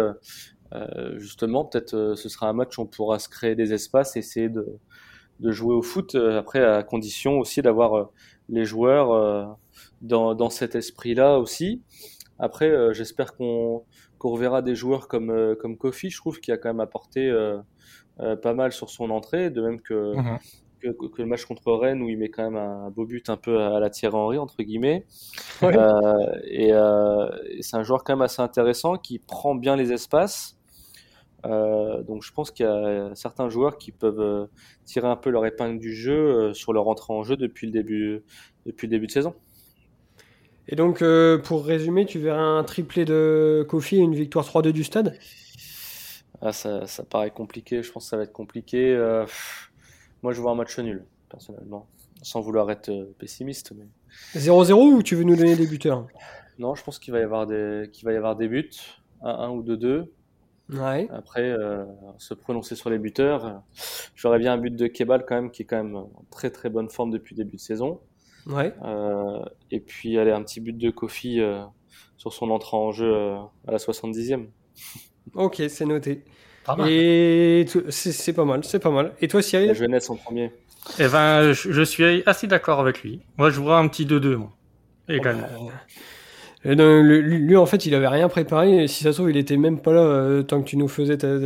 justement, 1.17 1.65
peut-être 1.65 2.15
ce 2.17 2.29
sera 2.29 2.49
un 2.49 2.53
match 2.53 2.79
où 2.79 2.83
on 2.83 2.87
pourra 2.87 3.19
se 3.19 3.29
créer 3.29 3.55
des 3.55 3.73
espaces, 3.73 4.17
essayer 4.17 4.49
de 4.49 4.67
de 5.41 5.51
jouer 5.51 5.75
au 5.75 5.83
foot. 5.83 6.15
Après, 6.15 6.65
à 6.65 6.83
condition 6.83 7.39
aussi 7.39 7.63
d'avoir 7.63 8.11
les 8.49 8.65
joueurs 8.65 9.57
dans, 10.03 10.35
dans 10.35 10.51
cet 10.51 10.75
esprit-là 10.75 11.39
aussi. 11.39 11.83
Après, 12.39 12.69
euh, 12.69 12.93
j'espère 12.93 13.35
qu'on 13.35 13.85
qu'on 14.19 14.31
reverra 14.31 14.63
des 14.63 14.75
joueurs 14.75 15.09
comme 15.09 15.31
euh, 15.31 15.55
comme 15.55 15.77
Kofi. 15.77 16.11
Je 16.11 16.17
trouve 16.17 16.41
qu'il 16.41 16.53
a 16.53 16.59
quand 16.59 16.69
même 16.69 16.81
apporté 16.81 17.29
euh, 17.29 17.59
pas 18.43 18.55
mal 18.55 18.73
sur 18.73 18.91
son 18.91 19.11
entrée, 19.11 19.51
de 19.51 19.63
même 19.63 19.81
que, 19.81 20.15
mhm. 20.15 20.39
que, 20.81 20.89
que 20.91 21.23
le 21.23 21.27
match 21.27 21.45
contre 21.45 21.73
Rennes 21.73 22.03
où 22.03 22.09
il 22.09 22.19
met 22.19 22.29
quand 22.29 22.43
même 22.43 22.57
un, 22.57 22.91
beau 22.91 23.07
but 23.07 23.31
un 23.31 23.37
peu 23.37 23.61
à 23.61 23.81
la 23.81 23.91
Thierry 23.91 24.15
Henry 24.15 24.39
entre 24.39 24.63
guillemets. 24.63 25.07
et, 25.63 26.69
et 26.69 27.63
c'est 27.63 27.77
un 27.77 27.83
joueur 27.83 28.05
quand 28.05 28.15
même 28.15 28.23
assez 28.23 28.43
intéressant 28.43 28.97
qui 28.97 29.19
prend 29.19 29.55
bien 29.55 29.77
les 29.77 29.93
espaces. 29.93 30.59
Euh, 31.45 32.03
donc 32.05 32.23
je 32.23 32.33
pense 32.33 32.53
qu'il 32.53 32.67
y 32.67 32.69
a 32.69 33.11
certains 33.15 33.49
joueurs 33.49 33.77
qui 33.77 33.91
peuvent 33.91 34.49
tirer 34.85 35.09
un 35.09 35.17
peu 35.17 35.31
leur 35.31 35.47
épingle 35.47 35.81
du 35.81 35.95
jeu 35.95 36.53
sur 36.55 36.73
leur 36.73 36.87
entrée 36.87 37.13
en 37.13 37.23
jeu 37.23 37.37
depuis 37.37 37.67
le 37.67 37.73
début, 37.73 38.23
depuis 38.67 38.87
le 38.87 38.91
début 38.91 39.07
de 39.07 39.13
saison. 39.13 39.35
Et 40.69 40.77
donc, 40.77 41.03
euh, 41.03 41.39
pour 41.39 41.65
résumer, 41.65 42.07
tu 42.07 42.19
verras 42.19 42.41
un 42.41 42.65
triplé 42.65 43.05
de 43.05 43.67
Kofi 43.69 43.97
et 43.97 44.01
une 44.01 44.15
victoire 44.15 44.45
3-2 44.45 44.71
du 44.71 44.85
stade? 44.85 45.19
Ah, 46.41 46.53
ça, 46.53 46.87
ça, 46.87 47.05
paraît 47.05 47.31
compliqué, 47.31 47.83
je 47.83 47.91
pense 47.91 48.05
que 48.05 48.11
ça 48.11 48.17
va 48.17 48.25
être 48.25 48.33
compliqué. 48.33 48.95
Euh, 48.95 49.27
moi, 50.23 50.33
je 50.33 50.41
vois 50.41 50.53
un 50.53 50.55
match 50.55 50.79
nul, 50.79 51.05
personnellement, 51.29 51.87
sans 52.23 52.41
vouloir 52.41 52.71
être 52.71 52.91
euh, 52.91 53.13
pessimiste. 53.19 53.73
Mais... 53.77 53.87
0-0 54.39 54.73
ou 54.73 55.03
tu 55.03 55.17
veux 55.17 55.25
nous 55.25 55.37
donner 55.37 55.57
des 55.57 55.67
buteurs? 55.67 56.07
Non, 56.59 56.75
je 56.75 56.85
pense 56.85 56.99
qu'il 56.99 57.13
va, 57.13 57.21
y 57.21 57.23
avoir 57.23 57.47
des... 57.47 57.91
qu'il 57.93 58.05
va 58.05 58.13
y 58.13 58.17
avoir 58.17 58.37
des 58.37 58.49
buts, 58.49 58.71
1-1 59.23 59.51
ou 59.51 59.63
2-2. 59.63 60.07
Ouais. 60.71 61.09
Après, 61.11 61.55
se 62.17 62.33
prononcer 62.33 62.77
sur 62.77 62.89
les 62.89 62.99
buteurs, 62.99 63.63
j'aurais 64.15 64.39
bien 64.39 64.55
un 64.55 64.59
but 64.59 64.75
de 64.75 64.87
Kebal 64.87 65.27
quand 65.27 65.35
même, 65.35 65.51
qui 65.51 65.63
est 65.63 65.65
quand 65.67 65.83
même 65.83 65.97
en 65.97 66.25
très 66.31 66.51
très 66.51 66.71
bonne 66.71 66.89
forme 66.89 67.11
depuis 67.11 67.35
le 67.35 67.45
début 67.45 67.57
de 67.57 67.61
saison. 67.61 68.01
Ouais. 68.47 68.75
Euh, 68.85 69.45
et 69.71 69.81
puis, 69.81 70.19
allez, 70.19 70.33
un 70.33 70.43
petit 70.43 70.61
but 70.61 70.77
de 70.77 70.91
Kofi 70.91 71.41
euh, 71.41 71.63
sur 72.17 72.33
son 72.33 72.51
entrée 72.51 72.77
en 72.77 72.93
jeu 72.93 73.13
euh, 73.13 73.37
à 73.67 73.73
la 73.73 73.79
70e. 73.79 74.47
Ok, 75.35 75.63
c'est 75.69 75.87
noté. 75.87 76.25
Et 76.89 77.65
c'est 77.91 78.33
pas 78.33 78.45
mal, 78.45 78.65
c'est 78.65 78.81
pas 78.81 78.91
mal. 78.91 79.13
Et 79.21 79.29
toi, 79.29 79.41
Cyril? 79.41 79.69
La 79.69 79.75
jeunesse 79.75 80.11
en 80.11 80.17
premier. 80.17 80.53
Eh 80.99 81.07
ben, 81.07 81.53
je, 81.53 81.83
suis 81.85 82.25
assez 82.27 82.49
d'accord 82.49 82.81
avec 82.81 83.03
lui. 83.03 83.21
Moi, 83.39 83.49
je 83.51 83.61
vois 83.61 83.79
un 83.79 83.87
petit 83.87 84.05
2-2, 84.05 84.35
moi. 84.35 84.51
Également. 85.09 85.47
Et 86.65 86.75
lui, 86.75 87.57
en 87.57 87.67
fait, 87.67 87.87
il 87.87 87.95
avait 87.95 88.09
rien 88.09 88.29
préparé. 88.29 88.89
si 88.89 89.05
ça 89.05 89.13
se 89.13 89.19
trouve, 89.19 89.31
il 89.31 89.37
était 89.37 89.57
même 89.57 89.81
pas 89.81 89.93
là 89.93 90.43
tant 90.43 90.61
que 90.61 90.69
tu 90.69 90.77
nous 90.77 90.89
faisais 90.89 91.17
ta, 91.17 91.39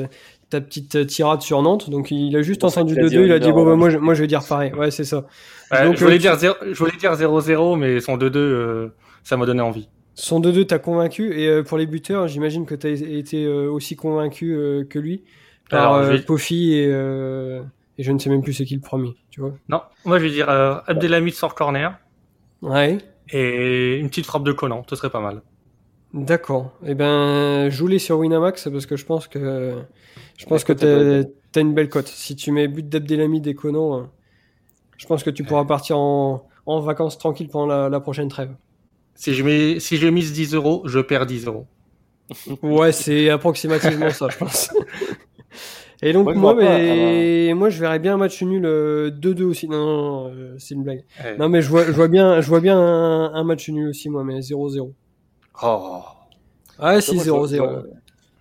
ta 0.51 0.61
petite 0.61 1.07
tirade 1.07 1.43
sur 1.43 1.63
Nantes. 1.63 1.91
Donc 1.91 2.11
il 2.11 2.37
a 2.37 2.43
juste 2.43 2.65
entendu 2.65 2.95
2-2, 2.95 3.25
il 3.25 3.33
a 3.33 3.39
dit 3.39 3.53
bon 3.53 3.65
bah, 3.65 3.77
moi 3.77 3.91
je, 3.91 3.99
moi 3.99 4.15
je 4.15 4.23
vais 4.23 4.27
dire 4.27 4.45
pareil. 4.45 4.73
Ouais, 4.73 4.91
c'est 4.91 5.05
ça. 5.05 5.25
donc, 5.85 5.97
je 5.97 6.05
voulais 6.05 6.19
dire 6.19 6.37
je 6.39 6.79
voulais 6.79 6.97
dire 6.99 7.15
0-0 7.15 7.79
mais 7.79 8.01
son 8.01 8.17
2-2 8.17 8.37
euh, 8.37 8.89
ça 9.25 9.37
m'a 9.37 9.47
donné 9.47 9.61
envie. 9.61 9.89
Son 10.15 10.41
2-2 10.41 10.67
t'as 10.67 10.79
convaincu 10.79 11.39
et 11.39 11.49
euh, 11.49 11.63
pour 11.63 11.79
les 11.79 11.87
buteurs, 11.87 12.29
j'imagine 12.29 12.65
que 12.67 12.75
t'as 12.75 12.91
été 12.91 13.45
euh, 13.45 13.71
aussi 13.71 13.97
convaincu 13.97 14.87
que 14.89 14.99
lui 14.99 15.25
par 15.69 15.95
Alors, 15.95 16.21
Pofi 16.25 16.75
et, 16.75 16.85
et 16.85 18.03
je 18.03 18.13
ne 18.13 18.19
sais 18.19 18.31
même 18.31 18.43
plus 18.43 18.53
c'est 18.53 18.65
qui 18.65 18.77
le 18.77 18.81
premier, 18.81 19.15
tu 19.31 19.41
vois. 19.41 19.53
Non, 19.69 19.83
moi 20.05 20.19
je 20.19 20.25
vais 20.25 20.31
dire 20.31 20.49
Abdelhamid 20.49 21.35
sort 21.35 21.55
corner. 21.55 21.99
Ouais. 22.63 22.99
Et 23.31 23.97
une 23.97 24.09
petite 24.09 24.27
frappe 24.27 24.45
de 24.45 24.53
Conan, 24.53 24.85
ce 24.89 24.95
serait 24.95 25.11
pas 25.11 25.21
mal. 25.21 25.43
D'accord. 26.15 26.73
Eh 26.87 26.95
ben, 26.95 27.69
joue-les 27.69 27.99
sur 27.99 28.19
Winamax 28.19 28.69
parce 28.71 28.87
que 28.87 28.97
je 28.97 29.05
pense 29.05 29.29
que 29.29 29.75
je 30.37 30.47
pense 30.47 30.65
que 30.65 30.73
t'as 30.73 31.29
as 31.59 31.61
une 31.61 31.75
belle 31.75 31.89
cote. 31.89 32.09
Si 32.09 32.37
tu 32.37 32.53
mets 32.53 32.69
but 32.69 32.89
d'Abdelhamid 32.89 33.47
et 33.47 33.55
Conan, 33.55 33.99
euh, 33.99 34.03
je 34.97 35.07
pense 35.07 35.23
que 35.23 35.31
tu 35.31 35.45
pourras 35.45 35.65
partir 35.65 35.99
en, 35.99 36.47
en 36.67 36.81
vacances 36.81 37.19
tranquille 37.19 37.49
pendant 37.49 37.89
la, 37.89 38.01
prochaine 38.01 38.29
trêve. 38.29 38.51
Si 39.15 39.35
je 39.35 39.43
mets 39.43 39.81
si 39.81 39.97
je 39.97 40.07
mise 40.09 40.33
10 40.33 40.55
euros, 40.55 40.83
je 40.87 41.01
perds 41.01 41.27
10 41.27 41.47
euros. 41.47 41.67
ouais, 42.63 42.93
c'est 42.93 43.31
approximativement 43.31 44.11
ça, 44.11 44.29
je 44.31 44.39
pense. 44.39 44.71
Et 46.03 46.13
donc 46.13 46.35
moi, 46.35 46.55
mais 46.55 47.55
moi 47.55 47.71
je 47.71 47.81
verrais 47.81 47.99
bien 47.99 48.15
un 48.15 48.19
match 48.19 48.43
nul 48.43 48.65
2-2 48.65 48.67
euh, 48.67 49.47
aussi. 49.47 49.67
Non, 49.67 49.79
non, 49.79 50.31
euh, 50.31 50.55
c'est 50.59 50.75
une 50.75 50.83
blague. 50.83 51.05
Non 51.39 51.49
mais 51.49 51.63
je 51.63 51.71
vois, 51.71 51.85
je 51.85 51.93
vois 51.93 52.09
bien, 52.09 52.41
je 52.43 52.49
vois 52.49 52.61
bien 52.61 52.79
un, 52.79 53.33
un 53.33 53.45
match 53.45 53.69
nul 53.71 53.89
aussi 53.89 54.11
moi, 54.11 54.23
mais 54.23 54.41
0-0. 54.41 54.93
Oh. 55.63 56.03
Ah, 56.79 57.01
si, 57.01 57.17
0-0. 57.17 57.85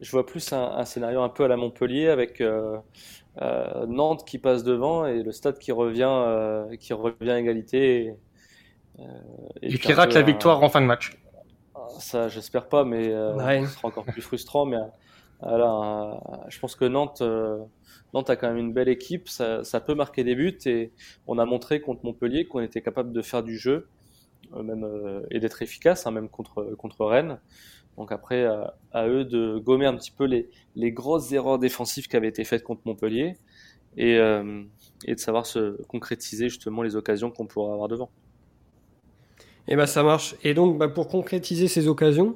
Je, 0.02 0.12
vois 0.12 0.26
plus 0.26 0.52
un, 0.52 0.84
scénario 0.86 1.22
un 1.22 1.30
peu 1.30 1.46
à 1.46 1.48
la 1.48 1.56
Montpellier 1.56 2.10
avec 2.10 2.42
euh, 2.42 2.78
euh, 3.42 3.86
Nantes 3.88 4.26
qui 4.26 4.38
passe 4.38 4.64
devant 4.64 5.06
et 5.06 5.24
le 5.24 5.32
stade 5.32 5.58
qui 5.58 5.72
revient, 5.72 6.10
euh, 6.10 6.76
qui 6.78 6.94
revient 6.94 7.32
à 7.32 7.40
égalité. 7.40 8.14
Et, 9.62 9.78
qui 9.78 9.94
rate 9.94 10.14
la 10.14 10.22
victoire 10.22 10.62
en 10.64 10.70
fin 10.70 10.82
de 10.82 10.86
match. 10.86 11.18
Ça, 12.00 12.28
j'espère 12.28 12.68
pas, 12.68 12.84
mais 12.84 13.06
ce 13.06 13.68
sera 13.68 13.88
encore 13.88 14.06
plus 14.06 14.22
frustrant. 14.22 14.66
Mais 14.66 14.78
voilà, 15.42 16.20
je 16.50 16.60
pense 16.60 16.76
que 16.76 16.86
Nantes, 16.86 17.24
Nantes 18.14 18.30
a 18.30 18.36
quand 18.36 18.48
même 18.48 18.58
une 18.58 18.74
belle 18.74 18.90
équipe. 18.90 19.30
Ça, 19.30 19.64
ça, 19.64 19.80
peut 19.80 19.96
marquer 19.96 20.24
des 20.24 20.36
buts 20.36 20.58
et 20.66 20.92
on 21.28 21.38
a 21.38 21.46
montré 21.46 21.80
contre 21.80 22.04
Montpellier 22.04 22.46
qu'on 22.46 22.62
était 22.62 22.82
capable 22.82 23.14
de 23.14 23.22
faire 23.22 23.44
du 23.44 23.58
jeu 23.58 23.74
euh, 23.74 23.86
même, 24.64 24.84
euh, 24.84 25.22
et 25.32 25.40
d'être 25.40 25.62
efficace, 25.62 26.08
hein, 26.08 26.12
même 26.12 26.30
contre, 26.30 26.76
contre 26.78 27.06
Rennes. 27.06 27.40
Donc 27.98 28.12
après, 28.12 28.46
à, 28.92 29.08
eux 29.08 29.24
de 29.24 29.58
gommer 29.58 29.86
un 29.86 29.96
petit 29.96 30.12
peu 30.12 30.26
les, 30.26 30.50
les 30.76 30.92
grosses 30.92 31.32
erreurs 31.32 31.60
défensives 31.60 32.08
qui 32.08 32.18
avaient 32.18 32.28
été 32.28 32.44
faites 32.44 32.64
contre 32.64 32.82
Montpellier 32.84 33.38
et, 33.96 34.18
euh, 34.18 34.64
et 35.06 35.16
de 35.16 35.20
savoir 35.20 35.46
se 35.46 35.82
concrétiser 35.84 36.50
justement 36.50 36.82
les 36.82 36.98
occasions 36.98 37.32
qu'on 37.32 37.46
pourra 37.46 37.72
avoir 37.72 37.88
devant. 37.88 38.10
Et 39.68 39.74
eh 39.74 39.76
ben 39.78 39.86
ça 39.86 40.04
marche. 40.04 40.36
Et 40.44 40.54
donc 40.54 40.78
bah, 40.78 40.90
pour 40.90 41.08
concrétiser 41.08 41.68
ces 41.70 41.88
occasions, 41.88 42.36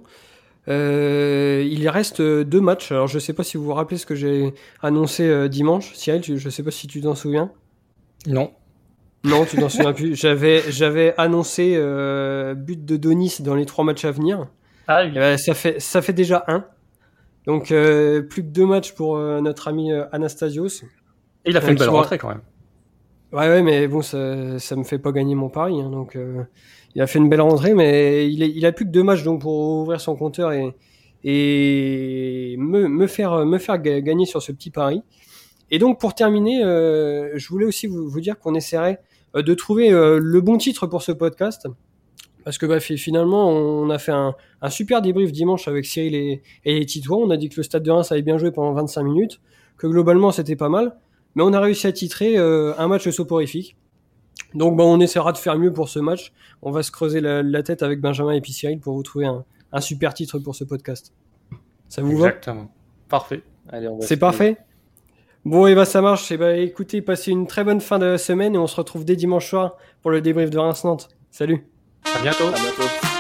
il 0.68 1.90
reste 1.90 2.22
deux 2.22 2.62
matchs. 2.62 2.94
Alors 2.94 3.08
je 3.08 3.16
ne 3.16 3.20
sais 3.20 3.34
pas 3.34 3.44
si 3.44 3.58
vous 3.58 3.66
vous 3.66 3.74
rappelez 3.74 3.98
ce 3.98 4.06
que 4.06 4.16
j'ai 4.16 4.54
annoncé 4.82 5.50
dimanche. 5.50 5.94
Cyril, 5.94 6.24
je 6.24 6.34
ne 6.34 6.50
sais 6.50 6.64
pas 6.64 6.72
si 6.72 6.88
tu 6.88 7.02
t'en 7.02 7.16
souviens. 7.16 7.52
Non. 8.28 8.54
Non, 9.24 9.46
tu 9.46 9.58
t'en 9.58 9.70
souviens 9.70 9.94
plus. 9.94 10.16
J'avais, 10.16 10.64
j'avais 10.72 11.14
annoncé 11.18 11.74
euh, 11.76 12.54
but 12.54 12.84
de 12.86 12.96
Donis 12.98 13.38
dans 13.42 13.56
les 13.56 13.66
trois 13.66 13.84
matchs 13.84 14.06
à 14.06 14.12
venir. 14.12 14.48
Ah 14.88 15.04
oui. 15.04 15.12
Eh 15.14 15.20
ben, 15.20 15.38
ça 15.38 15.54
fait, 15.54 15.80
ça 15.80 16.02
fait 16.02 16.14
déjà 16.14 16.44
un. 16.48 16.66
Donc 17.46 17.72
euh, 17.72 18.22
plus 18.22 18.44
que 18.44 18.48
deux 18.48 18.66
matchs 18.66 18.94
pour 18.94 19.18
euh, 19.18 19.42
notre 19.42 19.68
ami 19.68 19.92
euh, 19.92 20.06
Anastasios. 20.12 20.68
Et 21.46 21.50
il 21.52 21.58
a 21.58 21.62
fait 21.62 21.72
une 21.72 21.78
belle 21.78 21.90
rentrée 21.90 22.18
quand 22.18 22.30
même. 22.30 22.42
Ouais, 23.32 23.48
ouais, 23.48 23.62
mais 23.62 23.88
bon, 23.88 24.02
ça, 24.02 24.58
ça 24.58 24.76
me 24.76 24.84
fait 24.84 24.98
pas 25.00 25.12
gagner 25.12 25.36
mon 25.36 25.50
pari. 25.50 25.80
hein, 25.82 25.90
donc, 25.90 26.16
euh, 26.16 26.44
il 26.96 27.02
a 27.02 27.08
fait 27.08 27.20
une 27.20 27.30
belle 27.30 27.42
rentrée, 27.42 27.74
mais 27.76 28.28
il, 28.32 28.42
est, 28.42 28.50
il 28.50 28.66
a 28.66 28.72
plus 28.72 28.86
que 28.86 28.90
deux 28.92 29.04
matchs 29.04 29.24
donc 29.24 29.42
pour 29.42 29.54
ouvrir 29.82 30.02
son 30.02 30.16
compteur 30.16 30.52
et, 30.52 30.74
et 31.24 32.56
me, 32.58 32.88
me 32.88 33.06
faire, 33.08 33.46
me 33.46 33.58
faire 33.60 33.78
ga- 33.80 34.02
gagner 34.02 34.26
sur 34.26 34.42
ce 34.42 34.52
petit 34.52 34.72
pari. 34.72 35.04
Et 35.72 35.78
donc, 35.78 36.00
pour 36.00 36.16
terminer, 36.16 36.64
euh, 36.64 37.32
je 37.36 37.48
voulais 37.50 37.66
aussi 37.66 37.86
vous, 37.86 38.10
vous 38.10 38.20
dire 38.22 38.40
qu'on 38.40 38.56
essaierait 38.56 39.00
de 39.36 39.54
trouver 39.54 39.92
euh, 39.92 40.20
le 40.22 40.42
bon 40.42 40.58
titre 40.58 40.88
pour 40.88 41.02
ce 41.02 41.12
podcast. 41.12 41.68
Parce 42.46 42.58
que 42.58 42.66
bah, 42.66 42.80
fi- 42.80 42.98
finalement, 42.98 43.50
on 43.50 43.90
a 43.90 44.00
fait 44.00 44.12
un, 44.14 44.34
un 44.62 44.70
super 44.70 45.02
débrief 45.02 45.32
dimanche 45.32 45.68
avec 45.68 45.86
Cyril 45.86 46.16
et, 46.16 46.42
et 46.66 46.80
les 46.80 46.86
Titois. 46.86 47.18
On 47.18 47.30
a 47.30 47.38
dit 47.38 47.50
que 47.50 47.58
le 47.58 47.64
Stade 47.64 47.84
de 47.84 47.92
Reims 47.92 48.12
avait 48.12 48.22
bien 48.22 48.38
joué 48.38 48.52
pendant 48.52 48.74
25 48.74 49.04
minutes, 49.04 49.40
que 49.78 49.88
globalement 49.88 50.32
c'était 50.32 50.56
pas 50.56 50.70
mal. 50.70 50.96
Mais 51.36 51.44
on 51.44 51.54
a 51.54 51.60
réussi 51.60 51.86
à 51.86 51.92
titrer 51.92 52.38
euh, 52.38 52.74
un 52.78 52.88
match 52.88 53.08
soporifique. 53.10 53.76
Donc 54.56 54.78
bah, 54.78 54.84
on 54.86 55.00
essaiera 55.00 55.32
de 55.32 55.38
faire 55.38 55.58
mieux 55.60 55.72
pour 55.74 55.90
ce 55.90 56.00
match. 56.00 56.32
On 56.62 56.72
va 56.72 56.82
se 56.82 56.92
creuser 56.92 57.22
la, 57.22 57.44
la 57.44 57.62
tête 57.62 57.84
avec 57.84 58.02
Benjamin 58.02 58.32
et 58.32 58.42
puis 58.42 58.52
Cyril 58.54 58.80
pour 58.80 58.96
vous 58.96 59.04
trouver 59.04 59.26
un, 59.28 59.44
un 59.72 59.82
super 59.82 60.14
titre 60.16 60.40
pour 60.40 60.56
ce 60.56 60.64
podcast. 60.64 61.14
Ça 61.88 62.02
vous 62.02 62.18
va? 62.18 62.28
Exactement. 62.30 62.72
Parfait. 63.10 63.44
Allez, 63.68 63.88
on 63.90 63.98
va 64.00 64.06
C'est 64.08 64.18
parfait? 64.18 64.58
Bon, 65.46 65.68
et 65.68 65.76
bah 65.76 65.86
ça 65.86 66.02
marche. 66.02 66.32
Et 66.32 66.38
bah 66.38 66.56
écoutez, 66.58 67.02
passez 67.02 67.32
une 67.32 67.48
très 67.48 67.64
bonne 67.64 67.82
fin 67.82 68.00
de 68.00 68.18
semaine 68.18 68.56
et 68.56 68.58
on 68.58 68.68
se 68.68 68.76
retrouve 68.76 69.06
dès 69.06 69.16
dimanche 69.16 69.50
soir 69.50 69.78
pour 70.02 70.12
le 70.12 70.22
débrief 70.22 70.50
de 70.50 70.58
Reims-Nantes. 70.58 71.10
Salut 71.32 71.66
À 72.16 72.22
bientôt. 72.22 72.48
À 72.48 72.52
bientôt. 72.52 73.19